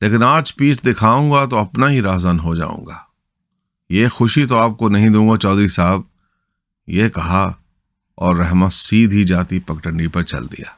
لیکن 0.00 0.22
آج 0.22 0.56
پیٹ 0.56 0.84
دکھاؤں 0.84 1.30
گا 1.30 1.44
تو 1.44 1.56
اپنا 1.56 1.90
ہی 1.90 2.02
رازن 2.02 2.40
ہو 2.40 2.54
جاؤں 2.54 2.86
گا۔ 2.86 2.98
یہ 3.88 4.08
خوشی 4.08 4.46
تو 4.46 4.56
آپ 4.56 4.78
کو 4.78 4.88
نہیں 4.88 5.08
دوں 5.08 5.28
گا، 5.28 5.38
چودھری 5.38 5.68
صاحب۔ 5.68 6.00
یہ 6.86 7.08
کہا 7.08 7.52
اور 8.14 8.36
رحمت 8.36 8.72
سیدھی 8.72 9.24
جاتی 9.24 9.58
پگڈنڈی 9.58 10.06
پر 10.06 10.22
چل 10.22 10.46
دیا۔ 10.46 10.70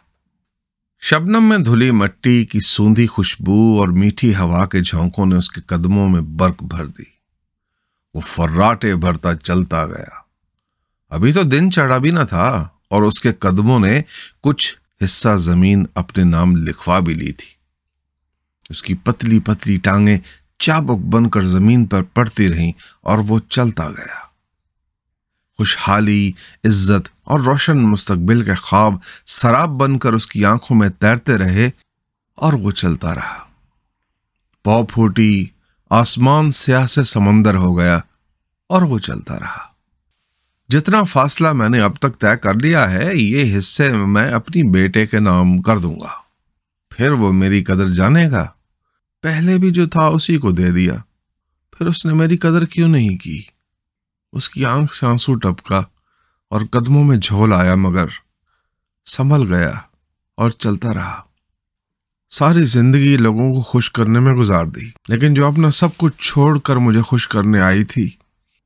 شبنم 1.01 1.49
میں 1.49 1.59
دھلی 1.59 1.91
مٹی 1.91 2.45
کی 2.45 2.61
سوندھی 2.61 3.07
خوشبو 3.07 3.81
اور 3.81 3.89
میٹھی 3.89 4.37
ہوا 4.37 4.67
کے 4.67 4.81
جھونکوں 4.81 5.27
نے 5.27 5.37
اس 5.37 5.51
کے 5.51 5.61
قدموں 5.61 6.09
میں 6.09 6.21
برق 6.21 6.63
بھر 6.63 6.87
دی۔ 6.87 7.03
وہ 8.15 8.21
فراٹے 8.21 8.97
بھرتا 8.97 9.35
چلتا 9.35 9.87
گیا۔ 9.87 10.23
ابھی 11.11 11.33
تو 11.33 11.43
دن 11.43 11.71
چڑھا 11.71 11.99
بھی 11.99 12.11
نہ 12.11 12.25
تھا 12.29 12.69
اور 12.89 13.03
اس 13.03 13.21
کے 13.21 13.33
قدموں 13.33 13.81
نے 13.81 14.03
کچھ 14.43 14.75
حصہ 15.05 15.37
زمین 15.37 15.85
اپنے 15.95 16.25
نام 16.25 16.57
لکھوا 16.57 16.99
بھی 16.99 17.15
لی 17.15 17.33
تھی۔ 17.33 17.62
اس 18.71 18.83
کی 18.83 18.95
پتلی 18.95 19.41
پتلی 19.41 19.77
ٹانگیں 19.77 20.19
چابک 20.59 21.05
بن 21.05 21.31
کر 21.31 21.43
زمین 21.43 21.87
پر 21.87 22.03
پڑتی 22.03 22.49
رہیں 22.49 22.73
اور 23.01 23.19
وہ 23.19 23.39
چلتا 23.49 23.91
گیا۔ 23.91 24.33
خوشحالی، 25.57 26.33
عزت 26.65 27.09
اور 27.25 27.41
روشن 27.41 27.79
مستقبل 27.79 28.45
کے 28.45 28.55
خواب 28.55 28.95
سراب 29.27 29.69
بن 29.69 29.99
کر 29.99 30.13
اس 30.13 30.27
کی 30.27 30.45
آنکھوں 30.45 30.77
میں 30.77 30.89
تیرتے 30.89 31.37
رہے 31.37 31.71
اور 32.37 32.53
وہ 32.53 32.71
چلتا 32.71 33.15
رہا۔ 33.15 33.39
پو 34.65 34.85
پھوٹی، 34.85 35.47
آسمان 35.91 36.51
سیاہ 36.51 36.87
سے 36.87 37.03
سمندر 37.03 37.55
ہو 37.55 37.79
گیا 37.79 38.01
اور 38.69 38.83
وہ 38.83 38.99
چلتا 38.99 39.39
رہا۔ 39.41 39.73
جتنا 40.69 41.03
فاصلہ 41.03 41.53
میں 41.53 41.69
نے 41.69 41.81
اب 41.81 41.97
تک 41.97 42.21
طے 42.21 42.37
کر 42.37 42.55
لیا 42.55 42.91
ہے، 42.91 43.11
یہ 43.15 43.59
حصے 43.59 43.93
میں 43.93 44.31
اپنی 44.31 44.63
بیٹے 44.63 45.07
کے 45.07 45.21
نام 45.21 45.63
کر 45.63 45.79
دوں 45.79 46.01
گا۔ 46.01 46.22
پھر 46.97 47.11
وہ 47.11 47.33
میری 47.33 47.65
قدر 47.65 47.89
جانے 47.89 48.31
گا۔ 48.31 48.49
پہلے 49.23 49.59
بھی 49.59 49.71
جو 49.71 49.89
تھا 49.89 50.07
اسی 50.07 50.39
کو 50.39 50.51
دے 50.51 50.71
دیا۔ 50.71 50.95
پھر 51.79 51.87
اس 51.87 52.07
نے 52.07 52.13
میری 52.13 52.37
قدر 52.37 52.65
کیوں 52.65 52.89
نہیں 52.89 53.19
کی؟ 53.19 53.43
اس 54.33 54.49
کی 54.49 54.65
آنکھ 54.65 54.95
سے 54.95 55.07
آنسو 55.07 55.33
ٹپکا 55.35 55.83
اور 56.51 56.61
قدموں 56.71 57.05
میں 57.05 57.17
جھول 57.17 57.53
آیا 57.53 57.75
مگر 57.75 58.05
سنبھل 59.07 59.55
گیا 59.55 59.73
اور 60.37 60.51
چلتا 60.51 60.95
رہا۔ 60.95 61.23
ساری 62.31 62.65
زندگی 62.65 63.17
لوگوں 63.17 63.55
کو 63.55 63.61
خوش 63.61 63.91
کرنے 63.91 64.19
میں 64.21 64.35
گزار 64.35 64.65
دی، 64.65 64.91
لیکن 65.09 65.35
جو 65.35 65.47
اپنا 65.47 65.71
سب 65.71 65.89
کچھ 65.97 66.29
چھوڑ 66.29 66.59
کر 66.59 66.77
مجھے 66.77 67.03
خوش 67.03 67.29
کرنے 67.29 67.61
آئی 67.61 67.85
تھی، 67.85 68.11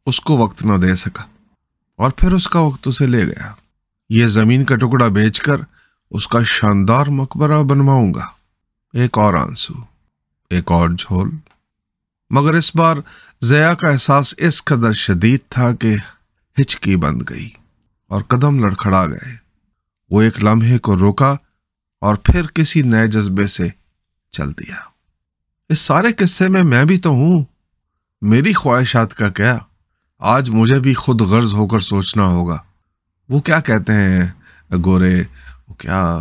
اس 0.07 0.21
کو 0.21 0.37
وقت 0.37 0.65
نہ 0.65 0.77
دے 0.77 0.95
سکا۔ 0.95 1.25
اور 1.97 2.11
پھر 2.11 2.33
اس 2.33 2.49
کا 2.49 2.61
وقت 2.61 2.89
اسے 2.89 3.07
لے 3.07 3.27
گیا۔ 3.27 3.53
یہ 4.09 4.27
زمین 4.27 4.65
کا 4.65 4.77
ٹکڑا 4.77 5.09
بیچ 5.09 5.41
کر 5.41 5.57
اس 6.11 6.29
کا 6.29 6.39
شاندار 6.43 7.07
مقبرہ 7.07 7.63
بنواؤں 7.63 8.15
گا۔ 8.15 8.27
ایک 8.93 9.19
اور 9.19 9.35
آنسو، 9.35 9.75
ایک 10.51 10.73
اور 10.73 10.89
جھول۔ 10.99 11.31
مگر 12.31 12.55
اس 12.55 12.77
بار 12.77 12.97
ضیا 13.41 13.75
کا 13.75 13.89
احساس 13.89 14.35
اس 14.39 14.65
قدر 14.65 14.93
شدید 14.93 15.41
تھا 15.49 15.75
کہ 15.75 15.97
ہچکی 16.61 16.97
بند 16.97 17.23
گئی 17.29 17.51
اور 18.09 18.23
قدم 18.23 18.65
لڑکھڑا 18.65 19.07
گئے۔ 19.07 19.37
وہ 20.11 20.23
ایک 20.23 20.45
لمحے 20.45 20.79
کو 20.79 20.97
روکا 20.97 21.37
اور 22.01 22.15
پھر 22.15 22.47
کسی 22.47 22.83
نئے 22.83 23.07
جذبے 23.07 23.47
سے 23.47 23.69
چل 24.31 24.53
دیا۔ 24.53 24.77
اس 25.69 25.79
سارے 25.79 26.13
قصے 26.13 26.49
میں 26.49 26.63
میں 26.63 26.85
بھی 26.85 26.99
تو 26.99 27.11
ہوں۔ 27.11 27.45
میری 28.23 28.53
خواہشات 28.53 29.15
کا 29.15 29.29
کیا؟ 29.29 29.59
آج 30.19 30.51
مجھے 30.51 30.81
بھی 30.81 30.95
خود 30.95 31.21
غرض 31.21 31.55
ہو 31.55 31.67
کر 31.67 31.79
سوچنا 31.79 32.27
ہوگا۔ 32.27 32.59
وہ 33.29 33.41
کیا 33.41 33.61
کہتے 33.61 33.93
ہیں، 33.93 34.33
گورے 34.85 35.23
وہ 35.69 35.75
کیا 35.75 36.19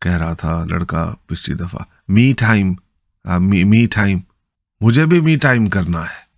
کہہ 0.00 0.12
رہا 0.12 0.32
تھا 0.32 0.64
لڑکا 0.64 1.14
پچھلی 1.26 1.56
دفعہ؟ 1.56 1.80
می 2.08 2.32
ٹائم 2.38 2.74
می 3.40 3.86
ٹائم 3.86 4.18
مجھے 4.80 5.06
بھی 5.06 5.20
می 5.20 5.36
ٹائم 5.36 5.66
کرنا 5.66 6.02
ہے۔ 6.02 6.28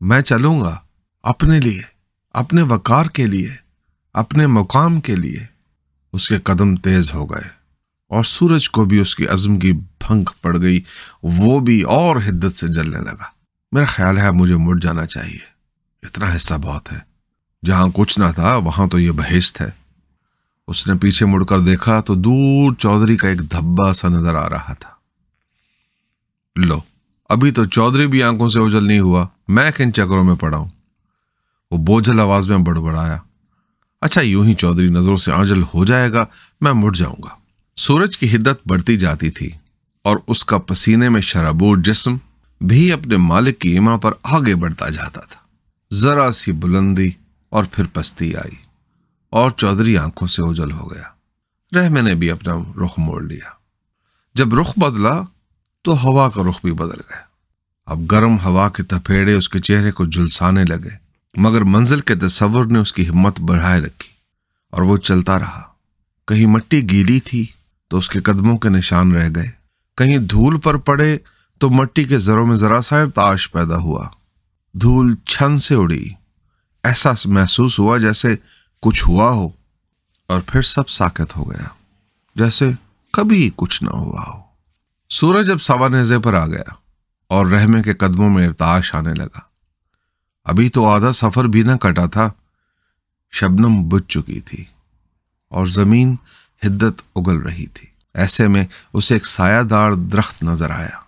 میں 0.00 0.20
چلوں 0.20 0.60
گا 0.60 0.78
اپنے 1.22 1.60
لیے، 1.60 1.82
اپنے 2.30 2.62
وقار 2.62 3.06
کے 3.06 3.26
لیے، 3.26 3.54
اپنے 4.14 4.46
مقام 4.46 5.00
کے 5.00 5.16
لیے۔ 5.16 5.52
اس 6.12 6.28
کے 6.28 6.38
قدم 6.38 6.76
تیز 6.76 7.14
ہو 7.14 7.26
گئے 7.26 7.48
اور 8.08 8.24
سورج 8.24 8.70
کو 8.70 8.84
بھی 8.84 8.98
اس 8.98 9.16
کی 9.16 9.26
عزم 9.26 9.58
کی 9.58 9.72
بھنگ 9.72 10.24
پڑ 10.42 10.60
گئی۔ 10.62 10.80
وہ 11.22 11.60
بھی 11.60 11.82
اور 11.82 12.16
حدت 12.16 12.52
سے 12.52 12.68
جلنے 12.68 12.98
لگا۔ 12.98 13.24
میرا 13.72 13.86
خیال 13.86 14.18
ہے 14.18 14.26
اب 14.26 14.34
مجھے 14.34 14.56
مڑ 14.56 14.78
جانا 14.78 15.06
چاہیے۔ 15.06 15.38
اتنا 16.02 16.36
حصہ 16.36 16.54
بہت 16.54 16.92
ہے۔ 16.92 16.98
جہاں 17.64 17.88
کچھ 17.94 18.18
نہ 18.18 18.24
تھا، 18.34 18.56
وہاں 18.56 18.86
تو 18.86 18.98
یہ 18.98 19.10
بحث 19.10 19.60
ہے۔ 19.60 19.81
اس 20.72 20.86
نے 20.86 20.94
پیچھے 20.94 21.26
مڑ 21.26 21.44
کر 21.44 21.58
دیکھا 21.58 22.00
تو 22.00 22.14
دور 22.14 22.74
چودھری 22.74 23.16
کا 23.16 23.28
ایک 23.28 23.40
دھبا 23.40 23.92
سا 23.92 24.08
نظر 24.08 24.34
آ 24.34 24.48
رہا 24.48 24.72
تھا۔ 24.72 24.88
لو، 26.56 26.80
ابھی 27.28 27.50
تو 27.50 27.64
چودھری 27.64 28.06
بھی 28.06 28.22
آنکھوں 28.22 28.48
سے 28.48 28.58
اجل 28.58 28.84
نہیں 28.84 29.00
ہوا۔ 29.00 29.26
میں 29.48 29.70
کن 29.70 29.92
چکروں 29.92 30.24
میں 30.24 30.34
پڑا 30.34 30.56
ہوں؟ 30.56 30.68
وہ 31.70 31.76
بوجھل 31.78 32.20
آواز 32.20 32.48
میں 32.48 32.58
بڑبڑایا۔ 32.58 33.18
اچھا 34.00 34.20
یوں 34.20 34.44
ہی 34.44 34.54
چودھری 34.54 34.88
نظروں 34.88 35.16
سے 35.16 35.32
آجل 35.32 35.62
ہو 35.62 35.84
جائے 35.84 36.12
گا، 36.12 36.24
میں 36.60 36.72
مڑ 36.72 36.92
جاؤں 36.92 37.22
گا۔ 37.24 37.28
سورج 37.76 38.18
کی 38.18 38.36
حدت 38.36 38.68
بڑھتی 38.68 38.96
جاتی 38.96 39.30
تھی 39.30 39.50
اور 40.04 40.16
اس 40.26 40.44
کا 40.44 40.58
پسینے 40.58 41.08
میں 41.08 41.20
شرابور 41.20 41.76
جسم 41.76 42.16
بھی 42.60 42.92
اپنے 42.92 43.16
مالک 43.16 43.58
کی 43.58 43.68
ایما 43.68 43.96
پر 43.96 44.12
آگے 44.22 44.54
بڑھتا 44.54 44.88
جاتا 44.88 45.20
تھا۔ 45.20 45.40
ذرا 45.94 46.32
سی 46.32 46.52
بلندی 46.52 47.10
اور 47.48 47.64
پھر 47.72 47.84
پستی 47.92 48.36
آئی۔ 48.36 48.71
اور 49.32 49.50
چودھری 49.50 49.98
آنکھوں 49.98 50.28
سے 50.28 50.42
اجل 50.42 50.72
ہو 50.72 50.92
گیا۔ 50.92 51.02
رحمے 51.78 52.00
نے 52.00 52.14
بھی 52.14 52.30
اپنا 52.30 52.84
رخ 52.84 52.98
موڑ 52.98 53.22
لیا۔ 53.22 53.50
جب 54.34 54.54
رخ 54.54 54.72
بدلا 54.76 55.22
تو 55.82 56.02
ہوا 56.02 56.28
کا 56.28 56.42
رخ 56.50 56.60
بھی 56.64 56.72
بدل 56.72 57.00
گیا۔ 57.10 57.16
اب 57.86 58.10
گرم 58.10 58.36
ہوا 58.44 58.68
کے 58.68 58.82
تپیڑے 58.82 59.34
اس 59.34 59.48
کے 59.48 59.60
چہرے 59.60 59.92
کو 59.92 60.04
جلسانے 60.04 60.64
لگے، 60.64 60.90
مگر 61.34 61.62
منزل 61.62 62.00
کے 62.00 62.14
تصور 62.14 62.64
نے 62.64 62.78
اس 62.78 62.92
کی 62.92 63.08
ہمت 63.08 63.40
بڑھائے 63.40 63.80
رکھی 63.80 64.08
اور 64.70 64.82
وہ 64.82 64.96
چلتا 64.96 65.38
رہا۔ 65.38 65.62
کہیں 66.28 66.46
مٹی 66.46 66.90
گیلی 66.90 67.20
تھی 67.20 67.46
تو 67.88 67.96
اس 67.96 68.10
کے 68.10 68.20
قدموں 68.20 68.58
کے 68.58 68.68
نشان 68.68 69.12
رہ 69.12 69.28
گئے۔ 69.36 69.50
کہیں 69.96 70.18
دھول 70.18 70.60
پر 70.60 70.76
پڑے 70.76 71.18
تو 71.58 71.70
مٹی 71.70 72.04
کے 72.04 72.18
ذروں 72.18 72.46
میں 72.46 72.56
ذرا 72.56 72.82
سا 72.82 73.04
تاش 73.14 73.52
پیدا 73.52 73.76
ہوا۔ 73.76 74.08
دھول 74.72 75.14
چھن 75.16 75.58
سے 75.58 75.74
اڑی 75.74 76.08
ایسا 76.84 77.10
محسوس 77.24 77.78
ہوا 77.78 77.98
جیسے 77.98 78.36
کچھ 78.82 79.08
ہوا 79.08 79.30
ہو 79.30 79.48
اور 80.26 80.40
پھر 80.46 80.62
سب 80.62 80.88
ساکت 80.88 81.36
ہو 81.36 81.50
گیا، 81.50 81.68
جیسے 82.34 82.70
کبھی 83.12 83.50
کچھ 83.56 83.82
نہ 83.82 83.90
ہوا 83.90 84.24
ہو۔ 84.28 84.40
سورج 85.10 85.50
اب 85.50 85.62
سوا 85.62 85.88
نیزے 85.88 86.18
پر 86.18 86.34
آ 86.34 86.46
گیا 86.46 86.72
اور 87.28 87.46
رحمے 87.46 87.82
کے 87.82 87.94
قدموں 87.94 88.30
میں 88.30 88.48
ارتاش 88.48 88.94
آنے 88.94 89.14
لگا۔ 89.14 89.38
ابھی 90.44 90.68
تو 90.68 90.90
آدھا 90.90 91.12
سفر 91.12 91.44
بھی 91.44 91.62
نہ 91.62 91.72
کٹا 91.72 92.06
تھا، 92.06 92.30
شبنم 93.30 93.88
بج 93.88 94.02
چکی 94.08 94.40
تھی 94.40 94.64
اور 95.48 95.66
زمین 95.66 96.16
ہدت 96.66 97.02
اگل 97.16 97.36
رہی 97.36 97.66
تھی۔ 97.66 97.88
ایسے 98.14 98.48
میں 98.48 98.64
اسے 98.92 99.14
ایک 99.14 99.26
سایہ 99.26 99.62
دار 99.62 99.92
درخت 99.92 100.42
نظر 100.42 100.70
آیا۔ 100.70 100.98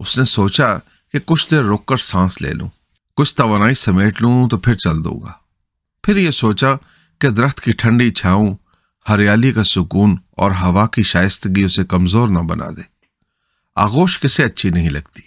اس 0.00 0.18
نے 0.18 0.24
سوچا 0.24 0.76
کہ 1.12 1.18
کچھ 1.24 1.50
دیر 1.50 1.64
رک 1.64 1.86
کر 1.86 1.96
سانس 1.96 2.42
لے 2.42 2.52
لوں، 2.52 2.68
کچھ 3.16 3.36
توانائی 3.36 3.74
سمیٹ 3.74 4.22
لوں 4.22 4.48
تو 4.48 4.58
پھر 4.58 4.74
چل 4.74 5.04
دوں 5.04 5.20
گا۔ 5.20 5.41
پھر 6.02 6.16
یہ 6.16 6.30
سوچا 6.30 6.68
کہ 7.20 7.30
درخت 7.30 7.60
کی 7.60 7.72
ٹھنڈی 7.72 8.10
چھاؤں 8.10 8.56
ہریالی 9.08 9.52
کا 9.52 9.64
سکون 9.64 10.16
اور 10.30 10.50
ہوا 10.50 10.86
کی 10.86 11.02
شائستگی 11.02 11.62
اسے 11.62 11.84
کمزور 11.84 12.28
نہ 12.28 12.38
بنا 12.38 12.70
دے۔ 12.76 12.82
آغوش 13.76 14.20
کسے 14.20 14.44
اچھی 14.44 14.70
نہیں 14.70 14.90
لگتی۔ 14.90 15.22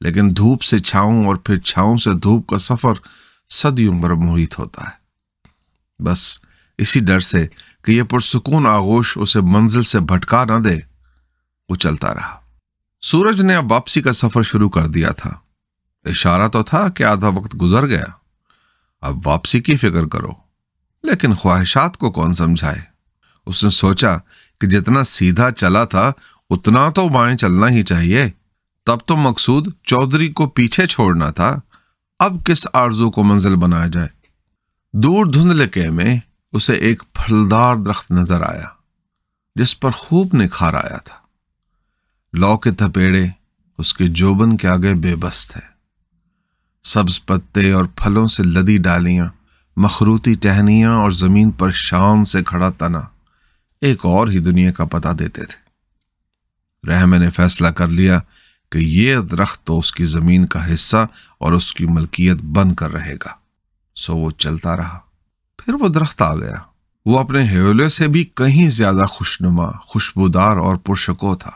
لیکن 0.00 0.36
دھوپ 0.36 0.62
سے 0.62 0.78
چھاؤں 0.78 1.26
اور 1.26 1.36
پھر 1.36 1.56
چھاؤں 1.56 1.96
سے 1.96 2.10
دھوپ 2.12 2.48
کا 2.48 2.58
سفر 2.58 2.92
صدیوں 3.48 4.00
بر 4.00 4.10
محیط 4.10 4.58
ہوتا 4.58 4.82
ہے۔ 4.82 5.00
بس 6.02 6.38
اسی 6.78 7.00
ڈر 7.00 7.20
سے 7.20 7.46
کہ 7.84 7.92
یہ 7.92 8.02
پرسکون 8.02 8.66
آغوش 8.66 9.18
اسے 9.20 9.40
منزل 9.40 9.82
سے 9.82 10.00
بھٹکا 10.00 10.44
نہ 10.44 10.58
دے۔ 10.58 10.78
وہ 11.68 11.74
چلتا 11.74 12.14
رہا۔ 12.14 12.40
سورج 13.02 13.40
نے 13.40 13.54
اب 13.54 13.72
واپسی 13.72 14.02
کا 14.02 14.12
سفر 14.12 14.42
شروع 14.42 14.68
کر 14.68 14.86
دیا 14.86 15.10
تھا۔ 15.10 15.30
اشارہ 16.04 16.48
تو 16.48 16.62
تھا 16.62 16.88
کہ 16.88 17.02
آدھا 17.02 17.28
وقت 17.28 17.56
گزر 17.62 17.86
گیا۔ 17.86 18.04
اب 19.00 19.26
واپسی 19.26 19.60
کی 19.60 19.76
فکر 19.76 20.06
کرو۔ 20.06 20.30
لیکن 21.02 21.34
خواہشات 21.34 21.96
کو 21.96 22.10
کون 22.10 22.34
سمجھائے؟ 22.34 22.80
اس 23.46 23.64
نے 23.64 23.70
سوچا 23.70 24.16
کہ 24.60 24.66
جتنا 24.66 25.04
سیدھا 25.04 25.50
چلا 25.50 25.84
تھا، 25.84 26.12
اتنا 26.50 26.90
تو 26.90 27.08
بائیں 27.08 27.36
چلنا 27.36 27.68
ہی 27.68 27.82
چاہیے۔ 27.82 28.30
تب 28.86 28.98
تو 29.06 29.16
مقصود 29.16 29.74
چودھری 29.82 30.28
کو 30.28 30.48
پیچھے 30.48 30.86
چھوڑنا 30.86 31.30
تھا۔ 31.30 31.60
اب 32.18 32.44
کس 32.44 32.68
آرزو 32.72 33.10
کو 33.10 33.24
منزل 33.24 33.56
بنایا 33.56 33.86
جائے؟ 33.86 34.08
دور 34.92 35.26
دھندلکے 35.26 35.90
میں 35.90 36.18
اسے 36.52 36.72
ایک 36.72 37.02
پھلدار 37.12 37.76
درخت 37.76 38.10
نظر 38.10 38.42
آیا، 38.42 38.66
جس 39.54 39.80
پر 39.80 39.90
خوب 39.90 40.28
نکھار 40.34 40.74
آیا 40.74 40.98
تھا۔ 40.98 41.16
لو 42.32 42.56
کے 42.56 42.70
تھپیڑے، 42.70 43.26
اس 43.78 43.94
کے 43.94 44.04
جوبن 44.06 44.56
کے 44.56 44.68
آگے 44.68 44.94
بے 44.94 45.16
بس 45.16 45.48
تھے۔ 45.48 45.69
سبز 46.84 47.24
پتے 47.24 47.72
اور 47.72 47.84
پھلوں 47.84 48.26
سے 48.26 48.42
لدی 48.42 48.78
ڈالیاں 48.78 49.26
مخروتی 49.76 50.34
ٹہنیاں 50.34 50.90
اور 50.90 51.10
زمین 51.10 51.50
پر 51.50 51.70
شام 51.70 52.24
سے 52.24 52.44
کھڑا 52.44 52.70
تنا۔ 52.70 53.00
ایک 53.80 53.98
اور 54.02 54.28
ہی 54.28 54.38
دنیا 54.38 54.72
کا 54.72 54.84
پتہ 54.84 55.08
دیتے 55.08 55.44
تھے۔ 55.44 55.70
رحمے 56.90 57.18
نے 57.18 57.30
فیصلہ 57.30 57.68
کر 57.68 57.88
لیا 57.88 58.20
کہ 58.72 58.78
یہ 58.78 59.16
درخت 59.16 59.66
تو 59.66 59.78
اس 59.78 59.92
کی 59.92 60.04
زمین 60.04 60.46
کا 60.46 60.74
حصہ 60.74 61.06
اور 61.38 61.52
اس 61.52 61.74
کی 61.74 61.86
ملکیت 61.86 62.42
بن 62.42 62.74
کر 62.74 62.92
رہے 62.92 63.14
گا۔ 63.14 63.30
سو 63.96 64.16
وہ 64.16 64.30
چلتا 64.30 64.76
رہا۔ 64.76 64.98
پھر 65.56 65.74
وہ 65.74 65.88
درخت 65.88 66.22
آ 66.22 66.34
گیا۔ 66.34 66.56
وہ 67.06 67.18
اپنے 67.18 67.42
ہیولے 67.42 67.88
سے 67.88 68.08
بھی 68.08 68.24
کہیں 68.24 68.70
زیادہ 68.70 69.04
خوشنما، 69.08 69.70
خوشبودار 69.70 70.56
اور 70.56 70.76
پرشکو 70.76 71.36
تھا۔ 71.36 71.50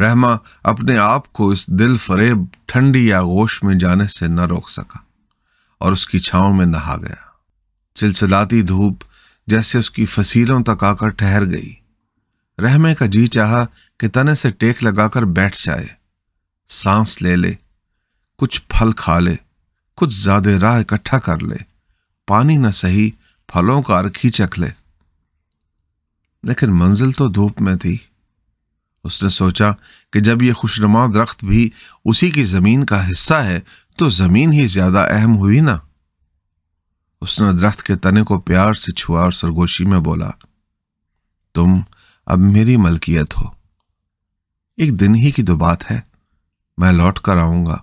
رحما 0.00 0.36
اپنے 0.62 0.98
آپ 0.98 1.32
کو 1.32 1.50
اس 1.50 1.68
دل 1.68 1.96
فریب 1.96 2.36
ٹھنڈی 2.66 3.08
یا 3.08 3.20
میں 3.62 3.74
جانے 3.74 4.06
سے 4.06 4.26
نہ 4.26 4.40
روک 4.40 4.70
سکا 4.70 4.98
اور 5.78 5.92
اس 5.92 6.06
کی 6.06 6.18
چھاؤں 6.18 6.56
میں 6.56 6.66
نہا 6.66 6.96
گیا۔ 6.96 7.24
چلچلاتی 7.94 8.62
دھوپ 8.62 9.04
جیسے 9.46 9.78
اس 9.78 9.90
کی 9.90 10.06
فصیلوں 10.06 10.62
تک 10.62 10.84
آ 10.84 10.94
کر 10.94 11.08
ٹھہر 11.08 11.50
گئی۔ 11.50 11.74
رحمے 12.58 12.94
کا 12.94 13.06
جی 13.06 13.26
چاہا 13.26 13.66
کہ 14.00 14.08
تنے 14.08 14.34
سے 14.34 14.50
ٹیک 14.50 14.84
لگا 14.84 15.08
کر 15.08 15.22
بیٹھ 15.22 15.56
جائے۔ 15.66 15.86
سانس 16.68 17.22
لے 17.22 17.36
لے، 17.36 17.54
کچھ 18.38 18.62
پھل 18.68 18.92
کھا 18.92 19.18
لے، 19.18 19.36
کچھ 19.96 20.14
زیادہ 20.14 20.48
راہ 20.48 20.80
اکٹھا 20.80 21.18
کر 21.18 21.38
لے، 21.38 21.56
پانی 22.26 22.56
نہ 22.56 22.70
سہی، 22.70 23.10
پھلوں 23.46 23.82
کا 23.82 23.98
ارکھی 23.98 24.30
چکھ 24.30 24.60
لے۔ 24.60 24.68
لیکن 26.42 26.78
منزل 26.78 27.12
تو 27.12 27.28
دھوپ 27.28 27.62
میں 27.62 27.74
تھی۔ 27.74 27.96
اس 29.06 29.22
نے 29.22 29.28
سوچا 29.28 29.70
کہ 30.12 30.20
جب 30.20 30.42
یہ 30.42 30.52
خوشنما 30.52 31.06
درخت 31.14 31.44
بھی 31.44 31.70
اسی 32.04 32.30
کی 32.30 32.44
زمین 32.44 32.84
کا 32.84 33.10
حصہ 33.10 33.34
ہے 33.34 33.60
تو 33.98 34.08
زمین 34.08 34.52
ہی 34.52 34.66
زیادہ 34.66 35.06
اہم 35.10 35.36
ہوئی 35.36 35.60
نا۔ 35.60 35.78
اس 37.20 37.40
نے 37.40 37.52
درخت 37.52 37.82
کے 37.82 37.96
تنے 37.96 38.22
کو 38.22 38.40
پیار 38.40 38.74
سے 38.74 38.92
چھوا 38.92 39.22
اور 39.22 39.32
سرگوشی 39.32 39.84
میں 39.84 39.98
بولا، 39.98 40.30
تم 41.54 41.68
اب 42.26 42.38
میری 42.38 42.76
ملکیت 42.76 43.36
ہو۔ 43.36 43.48
ایک 44.76 45.00
دن 45.00 45.14
ہی 45.14 45.30
کی 45.30 45.42
دو 45.42 45.56
بات 45.56 45.90
ہے، 45.90 46.00
میں 46.78 46.92
لوٹ 46.92 47.18
کر 47.18 47.36
آؤں 47.36 47.66
گا 47.66 47.76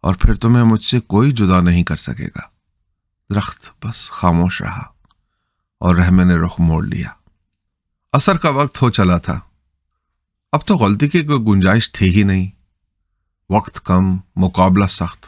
اور 0.00 0.14
پھر 0.14 0.34
تمہیں 0.34 0.64
مجھ 0.64 0.84
سے 0.84 1.00
کوئی 1.00 1.32
جدا 1.32 1.60
نہیں 1.60 1.82
کر 1.82 1.96
سکے 1.96 2.26
گا۔ 2.26 2.40
درخت 3.34 3.84
بس 3.84 4.10
خاموش 4.10 4.62
رہا 4.62 4.82
اور 5.78 5.96
رحمے 5.96 6.24
نے 6.24 6.34
رخ 6.34 6.60
موڑ 6.60 6.86
لیا۔ 6.86 7.08
اثر 8.12 8.36
کا 8.36 8.48
وقت 8.48 8.82
ہو 8.82 8.90
چلا 8.90 9.18
تھا۔ 9.18 9.40
اب 10.52 10.66
تو 10.66 10.76
غلطی 10.76 11.08
کی 11.08 11.22
کوئی 11.22 11.40
گنجائش 11.40 11.92
تھی 11.92 12.16
ہی 12.16 12.22
نہیں۔ 12.22 12.50
وقت 13.50 13.80
کم، 13.84 14.16
مقابلہ 14.36 14.86
سخت۔ 14.86 15.26